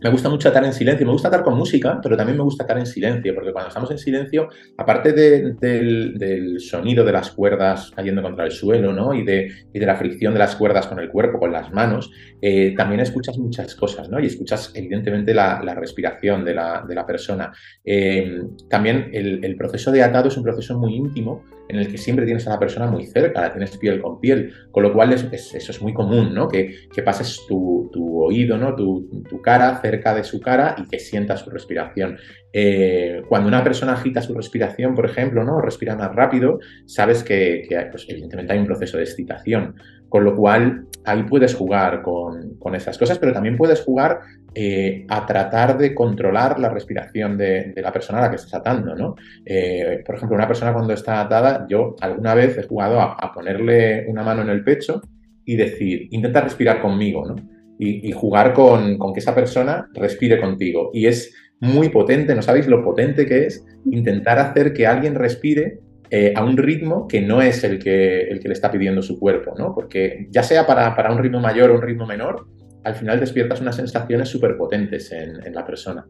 me 0.00 0.10
gusta 0.10 0.28
mucho 0.28 0.48
atar 0.48 0.64
en 0.64 0.72
silencio, 0.72 1.06
me 1.06 1.12
gusta 1.12 1.28
atar 1.28 1.42
con 1.42 1.56
música, 1.56 1.98
pero 2.02 2.16
también 2.16 2.36
me 2.36 2.44
gusta 2.44 2.64
atar 2.64 2.78
en 2.78 2.86
silencio, 2.86 3.34
porque 3.34 3.52
cuando 3.52 3.68
estamos 3.68 3.90
en 3.90 3.98
silencio, 3.98 4.48
aparte 4.76 5.12
del, 5.12 6.60
sonido 6.60 7.04
de 7.04 7.12
las 7.12 7.30
cuerdas 7.30 7.90
cayendo 7.94 8.22
contra 8.22 8.44
el 8.44 8.52
suelo, 8.52 8.92
¿no? 8.92 9.14
Y 9.14 9.24
de, 9.24 9.50
de, 9.72 9.86
la 9.86 9.96
fricción 9.96 10.32
de 10.32 10.38
las 10.38 10.56
cuerdas 10.56 10.86
con 10.86 10.98
el 10.98 11.08
cuerpo, 11.10 11.38
con 11.38 11.52
las 11.52 11.72
manos, 11.72 12.10
eh, 12.40 12.74
también 12.76 13.00
escuchas 13.00 13.38
muchas 13.38 13.74
cosas, 13.74 14.08
¿no? 14.08 14.20
Y 14.20 14.26
escuchas 14.26 14.72
evidentemente 14.74 15.34
la, 15.34 15.58
respiración 15.74 16.44
de 16.44 16.54
la, 16.54 16.84
la 16.88 17.06
persona. 17.06 17.52
Eh, 17.84 18.40
también 18.68 19.10
el 19.12 19.56
proceso 19.56 19.90
de 19.90 20.02
atado 20.02 20.28
es 20.28 20.36
un 20.36 20.44
proceso 20.44 20.78
muy 20.78 20.94
íntimo, 20.94 21.44
en 21.68 21.76
el 21.76 21.88
que 21.88 21.98
siempre 21.98 22.24
tienes 22.24 22.46
a 22.46 22.50
la 22.50 22.58
persona 22.58 22.86
muy 22.86 23.06
cerca, 23.06 23.42
la 23.42 23.52
tienes 23.52 23.76
piel 23.76 24.00
con 24.00 24.20
piel, 24.20 24.52
con 24.70 24.82
lo 24.82 24.92
cual 24.92 25.12
eso 25.12 25.28
es 25.32 25.82
muy 25.82 25.92
común, 25.92 26.34
¿no? 26.34 26.48
Que, 26.48 26.74
pases 27.04 27.40
tu, 27.46 27.90
oído, 28.20 28.58
¿no? 28.58 28.74
Tu, 28.74 29.40
cara 29.42 29.80
cerca 29.80 30.14
de 30.14 30.24
su 30.24 30.40
cara 30.40 30.74
y 30.78 30.88
que 30.88 30.98
sientas 30.98 31.40
su 31.40 31.50
respiración. 31.50 32.18
Eh, 32.52 33.22
cuando 33.28 33.48
una 33.48 33.62
persona 33.62 33.92
agita 33.92 34.22
su 34.22 34.34
respiración, 34.34 34.94
por 34.94 35.06
ejemplo, 35.06 35.44
¿no? 35.44 35.60
Respira 35.60 35.94
más 35.94 36.14
rápido, 36.14 36.58
sabes 36.86 37.22
que, 37.22 37.64
que 37.68 37.76
pues, 37.90 38.06
evidentemente 38.08 38.52
hay 38.52 38.58
un 38.58 38.66
proceso 38.66 38.96
de 38.96 39.04
excitación. 39.04 39.74
Con 40.08 40.24
lo 40.24 40.34
cual, 40.34 40.86
ahí 41.04 41.22
puedes 41.24 41.54
jugar 41.54 42.02
con, 42.02 42.56
con 42.58 42.74
esas 42.74 42.98
cosas, 42.98 43.18
pero 43.18 43.32
también 43.32 43.56
puedes 43.56 43.82
jugar 43.82 44.20
eh, 44.54 45.04
a 45.08 45.24
tratar 45.24 45.78
de 45.78 45.94
controlar 45.94 46.58
la 46.58 46.68
respiración 46.68 47.36
de, 47.36 47.72
la 47.76 47.92
persona 47.92 48.18
a 48.18 48.22
la 48.22 48.30
que 48.30 48.36
estás 48.36 48.54
atando, 48.54 48.94
¿no? 48.96 49.14
Eh, 49.44 50.02
por 50.04 50.16
ejemplo, 50.16 50.36
una 50.36 50.48
persona 50.48 50.72
cuando 50.72 50.94
está 50.94 51.20
atada, 51.20 51.66
yo 51.68 51.94
alguna 52.00 52.34
vez 52.34 52.58
he 52.58 52.62
jugado 52.62 53.00
a, 53.00 53.32
ponerle 53.32 54.06
una 54.08 54.24
mano 54.24 54.42
en 54.42 54.48
el 54.48 54.64
pecho 54.64 55.02
y 55.44 55.54
decir, 55.54 56.08
intenta 56.10 56.40
respirar 56.40 56.80
conmigo, 56.80 57.26
¿no? 57.26 57.36
Y, 57.78 58.10
jugar 58.10 58.52
con, 58.54 58.98
que 59.12 59.20
esa 59.20 59.34
persona 59.34 59.88
respire 59.94 60.40
contigo. 60.40 60.90
Y 60.92 61.06
es 61.06 61.32
muy 61.60 61.90
potente, 61.90 62.34
¿no 62.34 62.42
sabéis 62.42 62.66
lo 62.66 62.82
potente 62.82 63.26
que 63.26 63.46
es 63.46 63.64
intentar 63.84 64.40
hacer 64.40 64.72
que 64.72 64.88
alguien 64.88 65.14
respire 65.14 65.78
eh, 66.10 66.32
a 66.34 66.44
un 66.44 66.56
ritmo 66.56 67.06
que 67.06 67.20
no 67.20 67.42
es 67.42 67.64
el 67.64 67.78
que, 67.78 68.22
el 68.22 68.40
que 68.40 68.48
le 68.48 68.54
está 68.54 68.70
pidiendo 68.70 69.02
su 69.02 69.18
cuerpo, 69.18 69.54
¿no? 69.58 69.74
Porque 69.74 70.28
ya 70.30 70.42
sea 70.42 70.66
para, 70.66 70.94
para 70.96 71.12
un 71.12 71.18
ritmo 71.18 71.40
mayor 71.40 71.70
o 71.70 71.74
un 71.74 71.82
ritmo 71.82 72.06
menor, 72.06 72.46
al 72.84 72.94
final 72.94 73.20
despiertas 73.20 73.60
unas 73.60 73.76
sensaciones 73.76 74.28
súper 74.28 74.56
potentes 74.56 75.12
en, 75.12 75.52
la 75.52 75.64
persona. 75.64 76.06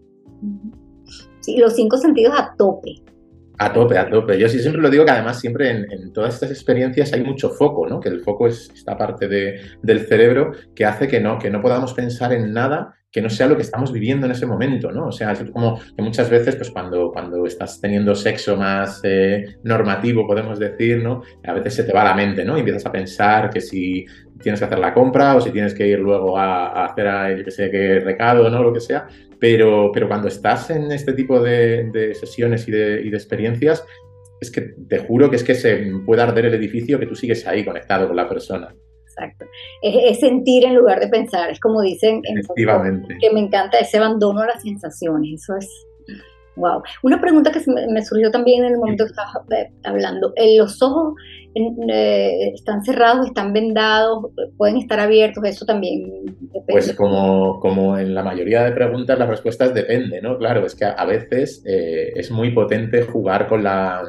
Sí, 1.40 1.56
los 1.58 1.74
cinco 1.74 1.96
sentidos 1.96 2.34
a 2.38 2.54
tope. 2.56 3.02
A 3.58 3.72
tope, 3.72 3.98
a 3.98 4.08
tope. 4.08 4.38
Yo 4.38 4.48
sí 4.48 4.60
siempre 4.60 4.80
lo 4.80 4.88
digo 4.88 5.04
que 5.04 5.10
además 5.10 5.40
siempre 5.40 5.70
en, 5.70 6.12
todas 6.12 6.34
estas 6.34 6.50
experiencias 6.50 7.12
hay 7.12 7.24
mucho 7.24 7.50
foco, 7.50 7.88
¿no? 7.88 7.98
Que 7.98 8.08
el 8.08 8.20
foco 8.20 8.46
es 8.46 8.70
esta 8.72 8.96
parte 8.96 9.26
del 9.28 10.06
cerebro 10.06 10.52
que 10.76 10.84
hace 10.84 11.08
que 11.08 11.20
no, 11.20 11.38
que 11.38 11.50
no 11.50 11.60
podamos 11.60 11.92
pensar 11.94 12.32
en 12.32 12.52
nada 12.52 12.94
que 13.10 13.22
no 13.22 13.30
sea 13.30 13.46
lo 13.46 13.56
que 13.56 13.62
estamos 13.62 13.92
viviendo 13.92 14.26
en 14.26 14.32
ese 14.32 14.44
momento, 14.44 14.92
¿no? 14.92 15.06
O 15.06 15.12
sea, 15.12 15.32
es 15.32 15.50
como 15.50 15.80
que 15.96 16.02
muchas 16.02 16.28
veces, 16.28 16.56
pues 16.56 16.70
cuando, 16.70 17.10
cuando 17.10 17.46
estás 17.46 17.80
teniendo 17.80 18.14
sexo 18.14 18.56
más 18.56 19.00
eh, 19.02 19.56
normativo, 19.64 20.26
podemos 20.26 20.58
decir, 20.58 21.02
¿no? 21.02 21.22
A 21.44 21.54
veces 21.54 21.74
se 21.74 21.84
te 21.84 21.92
va 21.92 22.04
la 22.04 22.14
mente, 22.14 22.44
¿no? 22.44 22.56
Y 22.56 22.60
empiezas 22.60 22.84
a 22.84 22.92
pensar 22.92 23.48
que 23.48 23.62
si 23.62 24.04
tienes 24.42 24.60
que 24.60 24.66
hacer 24.66 24.78
la 24.78 24.92
compra 24.92 25.36
o 25.36 25.40
si 25.40 25.50
tienes 25.50 25.72
que 25.72 25.86
ir 25.86 25.98
luego 25.98 26.38
a, 26.38 26.84
hacer, 26.84 27.08
a, 27.08 27.34
yo 27.34 27.44
qué 27.44 27.50
sé, 27.50 27.70
qué 27.70 28.00
recado, 28.00 28.50
¿no? 28.50 28.62
Lo 28.62 28.74
que 28.74 28.80
sea. 28.80 29.06
Pero, 29.40 29.90
pero 29.92 30.06
cuando 30.06 30.28
estás 30.28 30.68
en 30.70 30.92
este 30.92 31.14
tipo 31.14 31.40
de, 31.40 32.14
sesiones 32.18 32.68
y 32.68 32.72
de 32.72 33.08
experiencias, 33.08 33.84
es 34.40 34.50
que 34.50 34.74
te 34.88 34.98
juro 34.98 35.30
que 35.30 35.36
es 35.36 35.44
que 35.44 35.54
se 35.54 35.90
puede 36.04 36.22
arder 36.22 36.46
el 36.46 36.54
edificio 36.54 36.98
que 36.98 37.06
tú 37.06 37.14
sigues 37.14 37.46
ahí 37.46 37.64
conectado 37.64 38.06
con 38.06 38.16
la 38.16 38.28
persona 38.28 38.74
exacto. 39.18 39.46
Es, 39.82 40.20
sentir 40.20 40.64
en 40.64 40.74
lugar 40.74 41.00
de 41.00 41.08
pensar, 41.08 41.50
es 41.50 41.60
como 41.60 41.82
dicen 41.82 42.22
Efectivamente. 42.24 43.16
que 43.20 43.30
me 43.32 43.40
encanta 43.40 43.78
ese 43.78 43.98
abandono 43.98 44.40
a 44.40 44.46
las 44.46 44.62
sensaciones, 44.62 45.42
eso 45.42 45.56
es 45.56 45.68
wow. 46.58 46.82
Una 47.02 47.20
pregunta 47.20 47.50
que 47.50 47.60
me, 47.90 48.04
surgió 48.04 48.30
también 48.30 48.64
en 48.64 48.72
el 48.72 48.78
momento 48.78 49.04
que 49.04 49.10
estabas 49.10 49.36
eh, 49.56 49.70
hablando, 49.84 50.34
¿los 50.56 50.82
ojos 50.82 51.14
eh, 51.54 52.52
están 52.54 52.84
cerrados, 52.84 53.26
están 53.26 53.52
vendados, 53.52 54.26
pueden 54.56 54.76
estar 54.76 55.00
abiertos? 55.00 55.44
Eso 55.44 55.64
también 55.64 56.24
depende. 56.40 56.64
Pues 56.66 56.92
como, 56.94 57.60
como 57.60 57.96
en 57.96 58.14
la 58.14 58.22
mayoría 58.22 58.64
de 58.64 58.72
preguntas, 58.72 59.18
las 59.18 59.28
respuestas 59.28 59.72
depende, 59.72 60.20
¿no? 60.20 60.36
Claro, 60.36 60.66
es 60.66 60.74
que 60.74 60.84
a 60.84 61.04
veces 61.04 61.62
eh, 61.64 62.12
es 62.14 62.30
muy 62.30 62.50
potente 62.50 63.02
jugar 63.02 63.46
con 63.46 63.62
la, 63.62 64.02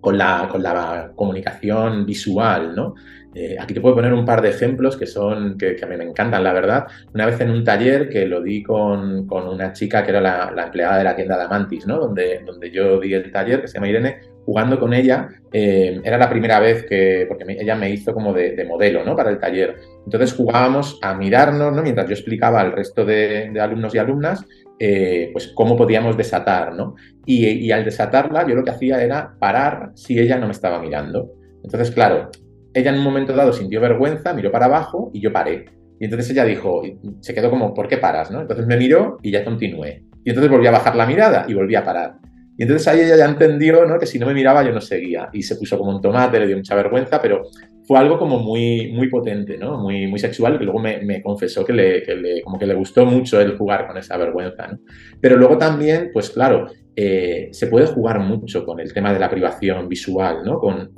con 0.00 0.18
la, 0.18 0.48
con 0.50 0.62
la 0.62 1.12
comunicación 1.14 2.06
visual, 2.06 2.74
¿no? 2.74 2.94
Eh, 3.34 3.56
aquí 3.60 3.74
te 3.74 3.80
puedo 3.80 3.94
poner 3.94 4.12
un 4.12 4.24
par 4.24 4.40
de 4.40 4.50
ejemplos 4.50 4.96
que 4.96 5.06
son 5.06 5.56
que, 5.58 5.76
a 5.82 5.86
mí 5.86 5.96
me 5.96 6.04
encantan, 6.04 6.42
la 6.42 6.52
verdad. 6.52 6.86
Una 7.14 7.26
vez 7.26 7.40
en 7.40 7.50
un 7.50 7.62
taller 7.64 8.08
que 8.08 8.26
lo 8.26 8.42
di 8.42 8.62
con, 8.62 9.28
una 9.30 9.72
chica 9.72 10.02
que 10.02 10.10
era 10.10 10.20
la, 10.20 10.64
empleada 10.64 10.98
de 10.98 11.04
la 11.04 11.16
tienda 11.16 11.36
de 11.36 11.44
Amantis, 11.44 11.86
¿no? 11.86 11.98
donde, 11.98 12.42
donde 12.44 12.70
yo 12.70 12.98
di 12.98 13.14
el 13.14 13.30
taller, 13.30 13.60
que 13.60 13.68
se 13.68 13.74
llama 13.74 13.88
Irene, 13.88 14.20
jugando 14.48 14.80
con 14.80 14.94
ella, 14.94 15.28
eh, 15.52 16.00
era 16.02 16.16
la 16.16 16.30
primera 16.30 16.58
vez 16.58 16.86
que, 16.86 17.26
porque 17.28 17.44
ella 17.60 17.76
me 17.76 17.90
hizo 17.90 18.14
como 18.14 18.32
de, 18.32 18.64
modelo, 18.66 19.04
¿no? 19.04 19.14
Para 19.14 19.28
el 19.28 19.38
taller. 19.38 19.76
Entonces 20.06 20.32
jugábamos 20.32 20.98
a 21.02 21.12
mirarnos, 21.12 21.70
¿no? 21.70 21.82
Mientras 21.82 22.06
yo 22.08 22.14
explicaba 22.14 22.62
al 22.62 22.72
resto 22.72 23.04
de, 23.04 23.52
alumnos 23.60 23.94
y 23.94 23.98
alumnas 23.98 24.46
eh, 24.78 25.28
pues 25.34 25.48
cómo 25.48 25.76
podíamos 25.76 26.16
desatar, 26.16 26.74
¿no? 26.74 26.94
Y, 27.26 27.70
al 27.72 27.84
desatarla 27.84 28.46
yo 28.48 28.54
lo 28.54 28.64
que 28.64 28.70
hacía 28.70 29.02
era 29.02 29.34
parar 29.38 29.90
si 29.96 30.18
ella 30.18 30.38
no 30.38 30.46
me 30.46 30.52
estaba 30.52 30.80
mirando. 30.80 31.30
Entonces, 31.62 31.90
claro, 31.90 32.30
ella 32.78 32.90
en 32.90 32.98
un 32.98 33.04
momento 33.04 33.34
dado 33.34 33.52
sintió 33.52 33.80
vergüenza, 33.80 34.32
miró 34.32 34.50
para 34.50 34.66
abajo 34.66 35.10
y 35.12 35.20
yo 35.20 35.32
paré. 35.32 35.66
Y 36.00 36.04
entonces 36.04 36.30
ella 36.30 36.44
dijo, 36.44 36.82
se 37.20 37.34
quedó 37.34 37.50
como, 37.50 37.74
¿por 37.74 37.88
qué 37.88 37.98
paras? 37.98 38.30
¿no? 38.30 38.40
Entonces 38.40 38.66
me 38.66 38.76
miró 38.76 39.18
y 39.22 39.30
ya 39.30 39.44
continué. 39.44 40.04
Y 40.24 40.30
entonces 40.30 40.50
volví 40.50 40.66
a 40.66 40.72
bajar 40.72 40.94
la 40.94 41.06
mirada 41.06 41.44
y 41.48 41.54
volví 41.54 41.74
a 41.74 41.84
parar. 41.84 42.14
Y 42.58 42.64
entonces 42.64 42.88
ahí 42.88 43.00
ella 43.00 43.16
ya 43.16 43.24
entendió 43.24 43.86
¿no? 43.86 44.00
que 44.00 44.06
si 44.06 44.18
no 44.18 44.26
me 44.26 44.34
miraba 44.34 44.64
yo 44.64 44.72
no 44.72 44.80
seguía. 44.80 45.30
Y 45.32 45.42
se 45.42 45.54
puso 45.54 45.78
como 45.78 45.92
un 45.92 46.02
tomate, 46.02 46.40
le 46.40 46.46
dio 46.48 46.56
mucha 46.56 46.74
vergüenza, 46.74 47.22
pero 47.22 47.44
fue 47.84 47.98
algo 47.98 48.18
como 48.18 48.40
muy, 48.40 48.90
muy 48.92 49.08
potente, 49.08 49.56
¿no? 49.56 49.78
Muy, 49.78 50.08
muy 50.08 50.18
sexual, 50.18 50.58
que 50.58 50.64
luego 50.64 50.80
me, 50.80 51.22
confesó 51.22 51.64
que 51.64 51.72
le, 51.72 52.42
como 52.42 52.58
que 52.58 52.66
le 52.66 52.74
gustó 52.74 53.06
mucho 53.06 53.40
el 53.40 53.56
jugar 53.56 53.86
con 53.86 53.96
esa 53.96 54.16
vergüenza, 54.16 54.66
¿no? 54.66 54.80
Pero 55.20 55.36
luego 55.36 55.56
también, 55.56 56.10
pues 56.12 56.30
claro, 56.30 56.66
eh, 56.96 57.48
se 57.52 57.68
puede 57.68 57.86
jugar 57.86 58.18
mucho 58.18 58.66
con 58.66 58.80
el 58.80 58.92
tema 58.92 59.14
de 59.14 59.20
la 59.20 59.30
privación 59.30 59.88
visual, 59.88 60.42
¿no? 60.44 60.58
Con, 60.58 60.90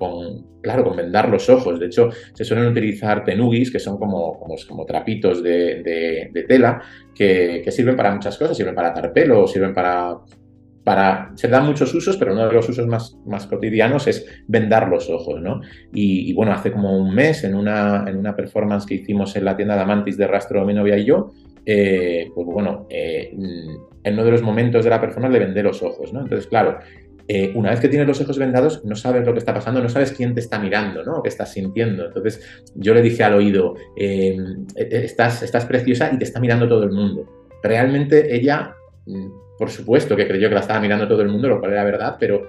claro, 0.63 0.83
con 0.83 0.97
vendar 0.97 1.29
los 1.29 1.49
ojos. 1.51 1.79
De 1.79 1.87
hecho, 1.87 2.09
se 2.33 2.43
suelen 2.43 2.69
utilizar 2.69 3.23
tenugis, 3.23 3.71
que 3.71 3.79
son 3.79 3.99
como, 3.99 4.41
como, 4.41 4.55
como 4.67 4.87
trapitos 4.87 5.43
de, 5.43 6.31
tela, 6.49 6.83
que, 7.15 7.61
que, 7.63 7.71
sirven 7.71 7.97
para 7.97 8.13
muchas 8.13 8.37
cosas, 8.39 8.57
sirven 8.57 8.75
para 8.75 8.89
atar 8.89 9.13
pelo, 9.13 9.47
sirven 9.47 9.75
para 9.75 10.17
se 11.35 11.49
dan 11.49 11.67
muchos 11.67 11.93
usos, 11.95 12.17
pero 12.17 12.33
uno 12.33 12.47
de 12.47 12.53
los 12.53 12.69
usos 12.69 12.87
más, 12.87 13.17
más 13.27 13.47
cotidianos 13.47 14.07
es 14.07 14.27
vendar 14.47 14.89
los 14.89 15.09
ojos, 15.11 15.41
¿no? 15.41 15.61
Y, 15.93 16.33
bueno, 16.35 16.53
hace 16.53 16.73
como 16.73 16.97
un 16.97 17.15
mes, 17.15 17.45
en 17.45 17.55
una, 17.55 18.05
en 18.09 18.17
una 18.17 18.35
performance 18.35 18.87
que 18.87 18.95
hicimos 18.95 19.35
en 19.37 19.45
la 19.45 19.57
tienda 19.57 19.77
de 19.77 19.83
Amantis 19.83 20.17
de 20.17 20.27
Rastro, 20.27 20.65
mi 20.65 20.75
novia 20.75 20.99
y 20.99 21.05
yo, 21.05 21.33
eh, 21.67 22.31
pues 22.35 22.47
bueno, 22.47 22.87
eh, 22.91 23.31
en 23.33 24.15
uno 24.15 24.25
de 24.25 24.31
los 24.31 24.43
momentos 24.43 24.85
de 24.85 24.91
la 24.91 25.01
performance 25.01 25.33
le 25.33 25.39
vendé 25.39 25.63
los 25.63 25.83
ojos, 25.83 26.13
¿no? 26.13 26.21
Entonces, 26.21 26.47
claro, 26.47 26.79
eh, 27.29 27.53
una 27.55 27.71
vez 27.71 27.81
que 27.81 27.89
tienes 27.89 28.09
los 28.09 28.21
ojos 28.21 28.39
vendados, 28.39 28.85
no 28.85 28.97
sabes 28.97 29.25
lo 29.25 29.33
que 29.33 29.39
está 29.39 29.55
pasando, 29.55 29.81
no 29.81 29.89
sabes 29.89 30.13
quién 30.13 30.35
te 30.35 30.41
está 30.41 30.59
mirando, 30.59 31.05
¿no? 31.05 31.19
O 31.19 31.23
qué 31.23 31.29
estás 31.29 31.53
sintiendo. 31.53 32.07
Entonces, 32.07 32.65
yo 32.75 32.95
le 32.95 33.03
dije 33.03 33.23
al 33.23 33.35
oído, 33.35 33.75
estás, 34.75 35.43
estás 35.43 35.67
preciosa 35.67 36.11
y 36.13 36.19
te 36.19 36.25
está 36.25 36.41
mirando 36.41 36.69
todo 36.69 36.83
el 36.83 36.93
mundo. 36.93 37.27
Realmente 37.63 38.35
ella 38.35 38.75
mm, 38.75 38.80
por 39.59 39.71
supuesto 39.71 40.17
que 40.17 40.27
creyó 40.27 40.49
que 40.49 40.55
la 40.55 40.61
estaba 40.61 40.81
mirando 40.81 41.09
todo 41.09 41.23
el 41.23 41.29
mundo, 41.29 41.49
lo 41.49 41.61
cual 41.61 41.73
era 41.73 41.85
verdad, 41.85 42.17
pero 42.19 42.49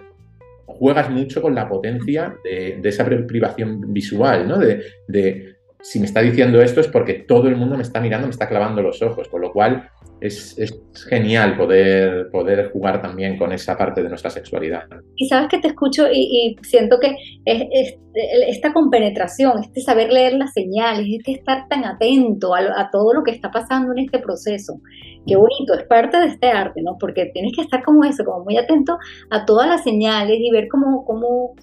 juegas 0.66 1.10
mucho 1.10 1.42
con 1.42 1.56
la 1.56 1.68
potencia 1.68 2.36
de, 2.44 2.80
esa 2.84 3.06
privación 3.06 3.94
visual, 3.94 4.48
¿no? 4.48 4.58
De, 4.58 4.84
de, 5.08 5.56
si 5.82 6.00
me 6.00 6.06
está 6.06 6.22
diciendo 6.22 6.62
esto 6.62 6.80
es 6.80 6.88
porque 6.88 7.14
todo 7.14 7.48
el 7.48 7.56
mundo 7.56 7.76
me 7.76 7.84
está 7.84 8.00
mirando, 8.00 8.28
me 8.28 8.32
está 8.32 8.48
clavando 8.48 8.82
los 8.82 9.02
ojos, 9.02 9.28
con 9.28 9.42
lo 9.42 9.52
cual 9.52 9.90
es, 10.22 10.56
genial 11.10 11.58
poder, 11.58 12.30
poder 12.32 12.72
jugar 12.72 13.02
también 13.02 13.38
con 13.38 13.52
esa 13.52 13.76
parte 13.76 14.04
de 14.04 14.10
nuestra 14.10 14.30
sexualidad. 14.30 14.84
Y 15.16 15.28
sabes 15.28 15.50
que 15.50 15.58
te 15.58 15.70
escucho 15.70 16.08
y, 16.12 16.56
siento 16.62 17.00
que 17.00 17.16
es, 17.46 17.96
esta 18.48 18.72
compenetración, 18.72 19.60
este 19.60 19.82
saber 19.82 20.12
leer 20.12 20.34
las 20.34 20.54
señales, 20.54 21.08
este 21.10 21.32
estar 21.32 21.68
tan 21.68 21.86
atento 21.86 22.54
a, 22.54 22.90
todo 22.92 23.14
lo 23.14 23.24
que 23.24 23.32
está 23.32 23.50
pasando 23.50 23.92
en 23.94 24.00
este 24.00 24.20
proceso. 24.20 24.80
Qué 25.26 25.36
bonito, 25.36 25.74
es 25.74 25.84
parte 25.84 26.18
de 26.18 26.28
este 26.28 26.50
arte, 26.50 26.82
¿no? 26.82 26.98
Porque 27.00 27.32
tienes 27.34 27.54
que 27.56 27.62
estar 27.62 27.84
como 27.84 28.04
eso, 28.04 28.26
como 28.26 28.44
muy 28.44 28.58
atento 28.58 28.98
a 29.30 29.46
todas 29.46 29.68
las 29.68 29.84
señales 29.84 30.38
y 30.40 30.52
ver 30.52 30.68
cómo... 30.68 31.06
cómo 31.06 31.56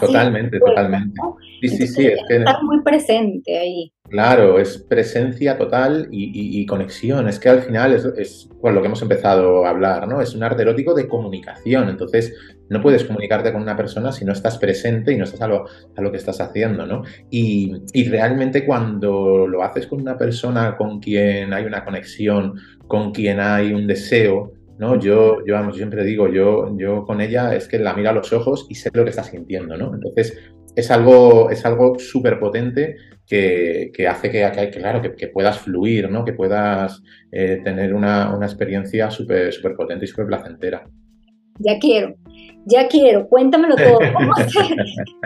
totalmente, 0.00 0.58
totalmente. 0.58 1.20
Sí, 1.62 1.68
sí, 1.68 1.86
sí. 1.86 2.06
estar 2.06 2.62
muy 2.62 2.82
presente 2.82 3.58
ahí. 3.58 3.92
Claro, 4.10 4.58
es 4.58 4.76
presencia 4.76 5.56
total 5.56 6.08
y, 6.10 6.66
conexión. 6.66 7.28
Es 7.28 7.38
que 7.38 7.48
al 7.48 7.62
final 7.62 7.94
es, 7.94 8.48
por 8.60 8.72
lo 8.72 8.80
que 8.80 8.88
hemos 8.88 9.02
empezado 9.02 9.64
a 9.64 9.70
hablar, 9.70 10.08
¿no? 10.08 10.20
Es 10.20 10.34
un 10.34 10.42
arte 10.42 10.62
erótico 10.62 10.94
de 10.94 11.06
comunicación. 11.06 11.88
Entonces, 11.88 12.34
no 12.68 12.82
puedes 12.82 13.04
comunicarte 13.04 13.52
con 13.52 13.62
una 13.62 13.76
persona 13.76 14.10
si 14.10 14.24
no 14.24 14.32
estás 14.32 14.58
presente 14.58 15.12
y 15.12 15.16
no 15.16 15.22
estás 15.22 15.42
a 15.42 15.46
lo, 15.46 15.64
a 15.96 16.02
lo 16.02 16.10
que 16.10 16.16
estás 16.16 16.40
haciendo, 16.40 16.86
¿no? 16.86 17.04
Y, 17.30 17.72
realmente 18.08 18.66
cuando 18.66 19.46
lo 19.46 19.62
haces 19.62 19.86
con 19.86 20.00
una 20.00 20.18
persona 20.18 20.76
con 20.76 20.98
quien 20.98 21.52
hay 21.52 21.64
una 21.64 21.84
conexión, 21.84 22.54
con 22.88 23.12
quien 23.12 23.38
hay 23.38 23.72
un 23.72 23.86
deseo, 23.86 24.54
¿no? 24.78 24.98
Yo, 24.98 25.44
yo, 25.46 25.54
vamos, 25.54 25.76
siempre 25.76 26.04
digo, 26.04 26.28
yo, 26.28 26.76
yo 26.76 27.04
con 27.04 27.20
ella 27.20 27.54
es 27.54 27.68
que 27.68 27.78
la 27.78 27.94
mira 27.94 28.10
a 28.10 28.14
los 28.14 28.32
ojos 28.32 28.66
y 28.68 28.74
sé 28.74 28.90
lo 28.92 29.04
que 29.04 29.10
está 29.10 29.22
sintiendo, 29.22 29.76
¿no? 29.76 29.94
Entonces, 29.94 30.36
es 30.80 30.90
algo 30.90 31.50
es 31.50 31.64
algo 31.64 31.98
súper 31.98 32.38
potente 32.38 32.96
que, 33.30 34.08
hace 34.08 34.30
que, 34.30 34.70
claro, 34.70 35.00
que, 35.02 35.28
puedas 35.28 35.58
fluir, 35.58 36.10
¿no? 36.10 36.24
que 36.24 36.32
puedas 36.32 37.02
eh, 37.30 37.60
tener 37.62 37.94
una, 37.94 38.36
experiencia 38.42 39.10
súper 39.10 39.52
super 39.52 39.76
potente 39.76 40.04
y 40.04 40.08
súper 40.08 40.26
placentera. 40.26 40.84
Ya 41.62 41.78
quiero, 41.78 42.14
ya 42.64 42.88
quiero, 42.88 43.28
cuéntamelo 43.28 43.76
todo. 43.76 43.98
¿Cómo 44.14 44.32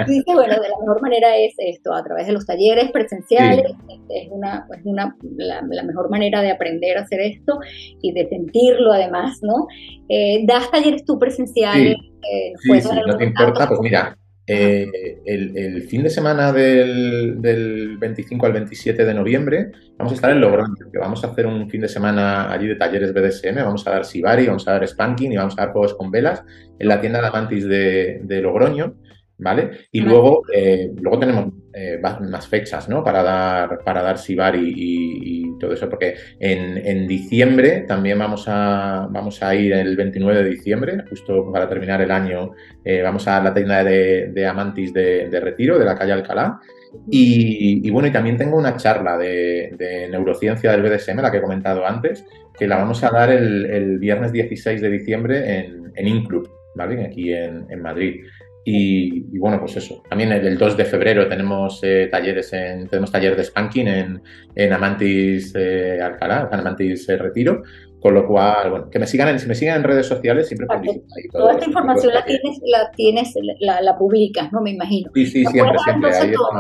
Dice, 0.07 0.35
bueno, 0.35 0.55
de 0.55 0.69
la 0.69 0.79
mejor 0.81 1.01
manera 1.01 1.37
es 1.37 1.55
esto, 1.59 1.95
a 1.95 2.03
través 2.03 2.27
de 2.27 2.33
los 2.33 2.45
talleres 2.45 2.91
presenciales, 2.91 3.73
es, 4.11 4.29
una, 4.31 4.67
es 4.77 4.85
una, 4.85 5.17
la, 5.37 5.63
mejor 5.63 6.11
manera 6.11 6.43
de 6.43 6.51
aprender 6.51 6.99
a 6.99 7.03
hacer 7.03 7.21
esto 7.21 7.61
y 8.03 8.13
de 8.13 8.29
sentirlo 8.29 8.93
además, 8.93 9.39
¿no? 9.43 9.69
Eh, 10.09 10.45
¿Das 10.45 10.71
talleres 10.73 11.05
tú 11.05 11.21
presenciales? 11.21 11.97
Sí, 12.01 12.73
eh, 12.73 12.81
sí, 12.83 12.89
no 13.07 13.17
te 13.17 13.25
importa, 13.25 13.69
pues 13.69 13.81
mira, 13.81 14.19
eh, 14.47 15.23
el, 15.25 15.83
fin 15.85 16.03
de 16.03 16.11
semana 16.11 16.53
del, 16.53 17.97
25 17.99 18.47
al 18.47 18.53
27 18.53 19.05
de 19.05 19.15
noviembre 19.15 19.73
vamos 19.97 20.13
a 20.13 20.17
estar 20.17 20.31
en 20.31 20.41
Logroño, 20.41 20.91
que 20.93 20.99
vamos 20.99 21.25
a 21.25 21.29
hacer 21.29 21.47
un 21.47 21.71
fin 21.71 21.81
de 21.81 21.89
semana 21.89 22.53
allí 22.53 22.67
de 22.67 22.77
talleres 22.77 23.15
BDSM, 23.15 23.57
vamos 23.57 23.87
a 23.87 23.93
dar 23.93 24.05
Sibari, 24.05 24.47
vamos 24.47 24.69
a 24.69 24.73
dar 24.73 24.87
Spanking 24.87 25.33
y 25.33 25.37
vamos 25.37 25.55
a 25.57 25.63
dar 25.63 25.73
juegos 25.73 25.95
con 25.95 26.11
velas 26.11 26.43
en 26.79 26.89
la 26.89 27.01
tienda 27.01 27.21
de 27.21 27.27
Amantis 27.29 27.67
de 27.67 28.41
Logroño. 28.43 28.95
¿Vale? 29.39 29.71
Y 29.91 30.01
luego, 30.01 30.43
eh, 30.53 30.91
luego 31.01 31.19
tenemos 31.19 31.53
eh, 31.73 32.01
más 32.01 32.47
fechas, 32.47 32.89
¿no? 32.89 33.03
Para 33.03 33.23
dar, 33.23 33.79
para 33.85 34.03
dar 34.03 34.19
Sibari 34.19 34.73
y, 34.77 35.45
todo 35.59 35.73
eso, 35.73 35.89
porque 35.89 36.15
en, 36.41 37.07
diciembre 37.07 37.85
también 37.87 38.19
vamos 38.19 38.45
a, 38.49 39.07
vamos 39.09 39.41
a 39.41 39.55
ir 39.55 39.73
el 39.73 39.97
29 39.97 40.43
de 40.43 40.51
diciembre, 40.51 41.05
justo 41.09 41.51
para 41.53 41.69
terminar 41.69 42.03
el 42.03 42.11
año, 42.11 42.51
eh, 42.85 43.01
vamos 43.01 43.29
a 43.29 43.41
la 43.41 43.55
tienda 43.55 43.85
de, 43.85 44.47
Amantis 44.47 44.93
de, 44.93 45.41
Retiro, 45.41 45.79
de 45.79 45.85
la 45.85 45.97
calle 45.97 46.13
Alcalá. 46.13 46.61
Y, 47.09 47.89
bueno, 47.91 48.09
y 48.09 48.13
también 48.13 48.37
tengo 48.37 48.57
una 48.57 48.77
charla 48.77 49.17
de, 49.17 50.09
neurociencia 50.11 50.73
del 50.73 50.83
BDSM, 50.83 51.21
la 51.21 51.31
que 51.31 51.39
he 51.39 51.43
comentado 51.43 51.87
antes, 51.87 52.25
que 52.59 52.67
la 52.67 52.77
vamos 52.77 53.03
a 53.05 53.11
dar 53.11 53.31
el, 53.31 53.99
viernes 54.01 54.33
16 54.33 54.81
de 54.81 54.91
diciembre 54.91 55.59
en, 55.59 55.93
en 55.95 56.09
Inclub, 56.09 56.49
¿vale? 56.75 57.05
Aquí 57.05 57.33
en, 57.33 57.67
en 57.71 57.81
Madrid. 57.81 58.25
Y, 58.67 59.39
bueno, 59.39 59.61
pues 59.61 59.77
eso. 59.77 60.03
También 60.09 60.33
el, 60.33 60.57
2 60.57 60.77
de 60.77 60.85
febrero 60.87 61.29
tenemos 61.29 61.81
eh, 61.83 62.09
talleres 62.11 62.51
en, 62.55 62.89
tenemos 62.89 63.13
talleres 63.13 63.37
de 63.37 63.45
spanking 63.45 63.89
en, 63.89 64.23
en 64.55 64.73
Amantis 64.73 65.55
eh, 65.55 66.01
Alcalá, 66.01 66.49
en 66.51 66.61
Amantis 66.61 67.07
eh, 67.11 67.19
Retiro. 67.19 67.63
Con 68.05 68.13
lo 68.13 68.27
cual, 68.27 68.69
bueno, 68.69 68.91
que 68.91 68.99
me 68.99 69.07
sigan 69.07 69.29
en, 69.29 69.39
si 69.39 69.49
me 69.49 69.55
sigan 69.55 69.79
en 69.79 69.85
redes 69.85 70.07
sociales, 70.07 70.47
siempre 70.47 70.67
participo 70.67 71.07
ahí. 71.17 71.27
Toda 71.33 71.53
esta 71.53 71.65
información 71.65 72.13
la 72.13 72.23
tienes, 72.23 72.61
la 72.63 72.91
tienes, 72.91 73.33
la, 73.61 73.81
la, 73.81 73.97
publicas, 73.97 74.53
¿no? 74.53 74.61
Me 74.61 74.73
imagino. 74.73 75.11
Sí, 75.15 75.25
sí, 75.25 75.47
siempre, 75.47 75.79
siempre. 75.79 76.11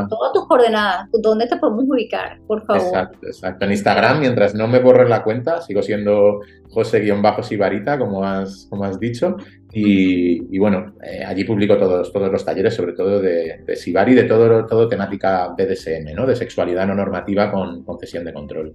todas 0.08 0.32
tus 0.32 0.48
coordenadas, 0.48 1.06
¿dónde 1.12 1.46
te 1.46 1.58
podemos 1.58 1.84
ubicar, 1.86 2.40
por 2.46 2.64
favor? 2.64 2.82
Exacto, 2.82 3.26
exacto. 3.26 3.66
En 3.66 3.72
Instagram, 3.72 4.20
mientras 4.20 4.54
no 4.54 4.66
me 4.68 4.78
borre 4.78 5.06
la 5.06 5.22
cuenta, 5.22 5.60
sigo 5.60 5.82
siendo 5.82 6.40
José-Sibarita, 6.70 7.98
como 7.98 8.24
has, 8.24 8.66
como 8.70 8.84
has 8.84 8.98
dicho. 8.98 9.36
Y, 9.70 10.58
bueno, 10.58 10.94
eh, 11.02 11.24
allí 11.26 11.44
publico 11.44 11.76
todos, 11.76 12.10
todos 12.10 12.32
los 12.32 12.42
talleres, 12.42 12.72
sobre 12.72 12.94
todo 12.94 13.20
de, 13.20 13.64
de 13.66 13.76
Sibari, 13.76 14.14
de 14.14 14.24
todo, 14.24 14.64
todo 14.64 14.88
temática 14.88 15.48
BDSM, 15.48 16.14
¿no? 16.14 16.24
De 16.24 16.36
sexualidad 16.36 16.86
no 16.86 16.94
normativa 16.94 17.50
con 17.50 17.84
concesión 17.84 18.24
de 18.24 18.32
control. 18.32 18.74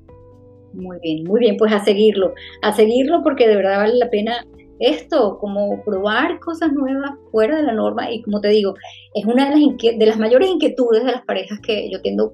Muy 0.73 0.97
bien, 1.01 1.23
muy 1.23 1.39
bien, 1.39 1.57
pues 1.57 1.73
a 1.73 1.79
seguirlo, 1.79 2.33
a 2.61 2.73
seguirlo 2.73 3.21
porque 3.23 3.47
de 3.47 3.55
verdad 3.55 3.77
vale 3.77 3.95
la 3.97 4.09
pena 4.09 4.45
esto, 4.79 5.37
como 5.39 5.83
probar 5.83 6.39
cosas 6.39 6.71
nuevas 6.71 7.11
fuera 7.31 7.57
de 7.57 7.63
la 7.63 7.73
norma 7.73 8.11
y 8.11 8.21
como 8.21 8.39
te 8.39 8.47
digo, 8.47 8.75
es 9.13 9.25
una 9.25 9.49
de 9.49 9.57
las, 9.57 9.77
de 9.97 10.05
las 10.05 10.17
mayores 10.17 10.49
inquietudes 10.49 11.03
de 11.03 11.11
las 11.11 11.25
parejas 11.25 11.59
que 11.59 11.89
yo 11.91 12.01
tengo 12.01 12.33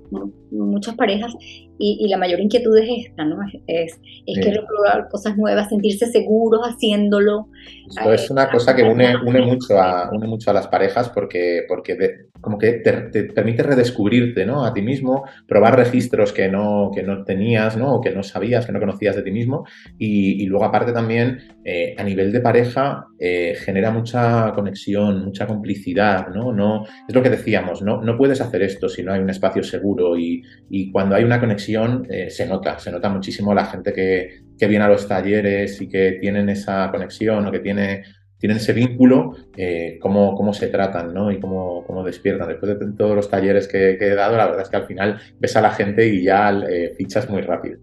muchas 0.52 0.96
parejas 0.96 1.34
y, 1.78 2.08
la 2.08 2.18
mayor 2.18 2.40
inquietud 2.40 2.78
es 2.78 3.08
esta, 3.08 3.26
¿no? 3.26 3.38
Es, 3.68 4.00
es 4.26 4.40
querer 4.40 4.64
probar 4.66 5.08
cosas 5.10 5.38
nuevas, 5.38 5.70
sentirse 5.70 6.06
seguros 6.08 6.62
haciéndolo. 6.62 7.48
Esto 7.88 8.14
es 8.14 8.30
una 8.30 8.50
cosa 8.50 8.76
que 8.76 8.84
une, 8.84 9.16
une, 9.26 9.42
mucho, 9.42 9.80
a, 9.80 10.10
une 10.12 10.28
mucho 10.28 10.52
a 10.52 10.54
las 10.54 10.68
parejas 10.68 11.10
porque, 11.10 11.64
porque 11.68 12.30
como 12.42 12.58
que 12.58 12.74
te, 12.74 13.24
permite 13.24 13.64
redescubrirte 13.64 14.46
¿no? 14.46 14.66
a 14.66 14.74
ti 14.74 14.82
mismo, 14.82 15.26
probar 15.48 15.76
registros 15.76 16.32
que 16.32 16.48
no, 16.48 16.92
que 16.94 17.02
no 17.02 17.24
tenías 17.24 17.76
¿no? 17.76 17.96
o 17.96 18.02
que 18.02 18.12
no 18.12 18.24
sabías, 18.24 18.66
que 18.66 18.72
no 18.72 18.80
conocías 18.80 19.16
de 19.16 19.24
ti 19.24 19.32
mismo 19.32 19.66
y, 19.98 20.46
luego 20.46 20.66
aparte 20.66 20.92
también 20.92 21.40
eh, 21.64 21.96
a 21.98 22.04
nivel 22.04 22.32
de 22.32 22.40
pareja 22.40 23.08
eh, 23.18 23.56
genera 23.58 23.90
mucha 23.90 24.52
conexión, 24.54 25.26
mucha 25.26 25.48
complicidad, 25.48 26.28
¿no? 26.28 26.54
no 26.54 26.86
es 27.08 27.16
lo 27.16 27.24
que 27.24 27.32
decíamos, 27.32 27.82
no, 27.82 28.02
no 28.02 28.16
puedes 28.16 28.40
hacer 28.42 28.62
esto 28.62 28.90
si 28.90 29.02
no 29.02 29.12
hay 29.12 29.22
un 29.22 29.30
espacio 29.32 29.64
seguro 29.64 30.16
y, 30.16 30.44
cuando 30.92 31.16
hay 31.16 31.24
una 31.24 31.40
conexión 31.40 31.65
eh, 32.10 32.30
se 32.30 32.46
nota, 32.46 32.80
se 32.80 32.92
nota 32.92 33.10
muchísimo 33.10 33.54
la 33.54 33.66
gente 33.66 33.94
que, 33.94 34.42
que, 34.58 34.68
viene 34.68 34.86
a 34.86 34.90
los 34.90 35.08
talleres 35.08 35.82
y 35.82 35.88
que 35.88 36.14
tienen 36.14 36.50
esa 36.50 36.90
conexión 36.92 37.46
o 37.46 37.52
que 37.52 37.60
tiene, 37.60 38.04
tienen 38.38 38.58
ese 38.58 38.74
vínculo, 38.74 39.36
eh, 39.58 39.98
cómo, 40.02 40.36
cómo, 40.36 40.54
se 40.54 40.68
tratan 40.68 41.14
¿no? 41.14 41.32
y 41.32 41.40
cómo, 41.40 41.84
cómo, 41.86 42.04
despiertan. 42.04 42.50
Después 42.50 42.78
de 42.80 42.94
todos 42.94 43.16
los 43.16 43.30
talleres 43.30 43.68
que, 43.68 43.98
que, 43.98 44.08
he 44.08 44.16
dado, 44.16 44.38
la 44.38 44.46
verdad 44.46 44.62
es 44.62 44.70
que 44.70 44.78
al 44.78 44.86
final 44.86 45.20
ves 45.40 45.56
a 45.56 45.62
la 45.62 45.72
gente 45.72 46.08
y 46.08 46.24
ya 46.24 46.54
fichas 46.98 47.30
muy 47.30 47.42
rápido. 47.42 47.80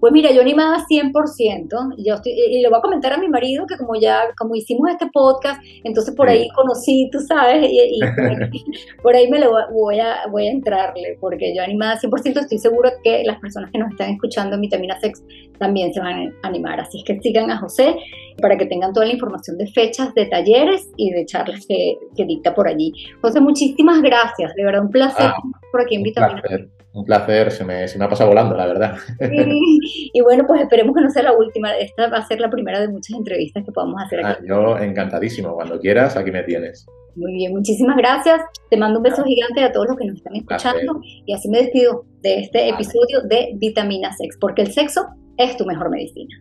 Pues 0.00 0.12
mira, 0.12 0.30
yo 0.32 0.40
animada 0.40 0.84
100%, 0.88 1.94
yo 1.98 2.14
estoy, 2.14 2.32
y 2.32 2.62
le 2.62 2.68
voy 2.68 2.78
a 2.78 2.82
comentar 2.82 3.12
a 3.12 3.18
mi 3.18 3.28
marido 3.28 3.66
que 3.66 3.76
como 3.76 3.94
ya, 4.00 4.22
como 4.36 4.54
hicimos 4.54 4.90
este 4.90 5.08
podcast, 5.12 5.60
entonces 5.84 6.14
por 6.14 6.28
ahí 6.28 6.48
conocí, 6.54 7.08
tú 7.10 7.18
sabes, 7.20 7.68
y, 7.70 7.98
por, 9.02 9.14
ahí, 9.14 9.28
me 9.28 9.38
lo 9.38 9.52
voy 9.72 10.00
a, 10.00 10.26
voy 10.30 10.46
a 10.46 10.50
entrarle, 10.50 11.16
porque 11.20 11.54
yo 11.54 11.62
animada 11.62 11.98
100% 11.98 12.40
estoy 12.40 12.58
seguro 12.58 12.90
que 13.02 13.22
las 13.24 13.38
personas 13.40 13.70
que 13.70 13.78
nos 13.78 13.90
están 13.90 14.10
escuchando 14.10 14.54
en 14.54 14.62
Vitamina 14.62 14.98
Sex 15.00 15.22
también 15.58 15.92
se 15.92 16.00
van 16.00 16.32
a 16.42 16.46
animar, 16.48 16.80
así 16.80 16.98
es 16.98 17.04
que 17.04 17.20
sigan 17.20 17.50
a 17.50 17.58
José 17.58 17.96
para 18.40 18.56
que 18.56 18.66
tengan 18.66 18.92
toda 18.92 19.06
la 19.06 19.12
información 19.12 19.58
de 19.58 19.66
fechas, 19.66 20.14
de 20.14 20.26
talleres 20.26 20.88
y 20.96 21.10
de 21.10 21.26
charlas 21.26 21.66
que, 21.66 21.96
dicta 22.24 22.54
por 22.54 22.68
allí. 22.68 22.92
José, 23.20 23.40
muchísimas 23.40 24.00
gracias, 24.02 24.54
de 24.54 24.64
verdad 24.64 24.82
un 24.82 24.90
placer 24.90 25.26
ah, 25.26 25.36
por 25.72 25.82
aquí 25.82 25.96
en 25.96 26.02
Vitamina 26.02 26.42
Sex 26.46 26.77
un 26.98 27.04
placer, 27.04 27.50
se 27.50 27.64
me, 27.64 27.86
se 27.88 27.98
me 27.98 28.04
ha 28.04 28.08
pasado 28.08 28.30
volando, 28.30 28.56
la 28.56 28.66
verdad. 28.66 28.96
y 29.20 30.20
bueno, 30.20 30.44
pues 30.46 30.62
esperemos 30.62 30.94
que 30.94 31.02
no 31.02 31.10
sea 31.10 31.22
la 31.22 31.32
última, 31.32 31.76
esta 31.76 32.08
va 32.08 32.18
a 32.18 32.26
ser 32.26 32.40
la 32.40 32.50
primera 32.50 32.80
de 32.80 32.88
muchas 32.88 33.16
entrevistas 33.16 33.64
que 33.64 33.72
podamos 33.72 34.02
hacer 34.02 34.24
aquí. 34.24 34.42
Ah, 34.42 34.46
yo 34.46 34.78
encantadísimo, 34.78 35.54
cuando 35.54 35.78
quieras, 35.78 36.16
aquí 36.16 36.30
me 36.30 36.42
tienes. 36.42 36.86
Muy 37.16 37.32
bien, 37.32 37.52
muchísimas 37.52 37.96
gracias. 37.96 38.40
Te 38.70 38.76
mando 38.76 38.98
un 38.98 39.02
beso 39.02 39.24
gigante 39.24 39.62
a 39.62 39.72
todos 39.72 39.88
los 39.88 39.96
que 39.96 40.04
nos 40.04 40.16
están 40.16 40.36
escuchando 40.36 41.00
y 41.02 41.32
así 41.32 41.48
me 41.48 41.58
despido 41.58 42.04
de 42.22 42.40
este 42.40 42.68
episodio 42.68 43.22
de 43.28 43.52
Vitamina 43.56 44.12
Sex, 44.16 44.36
porque 44.40 44.62
el 44.62 44.72
sexo 44.72 45.06
es 45.36 45.56
tu 45.56 45.64
mejor 45.64 45.90
medicina. 45.90 46.34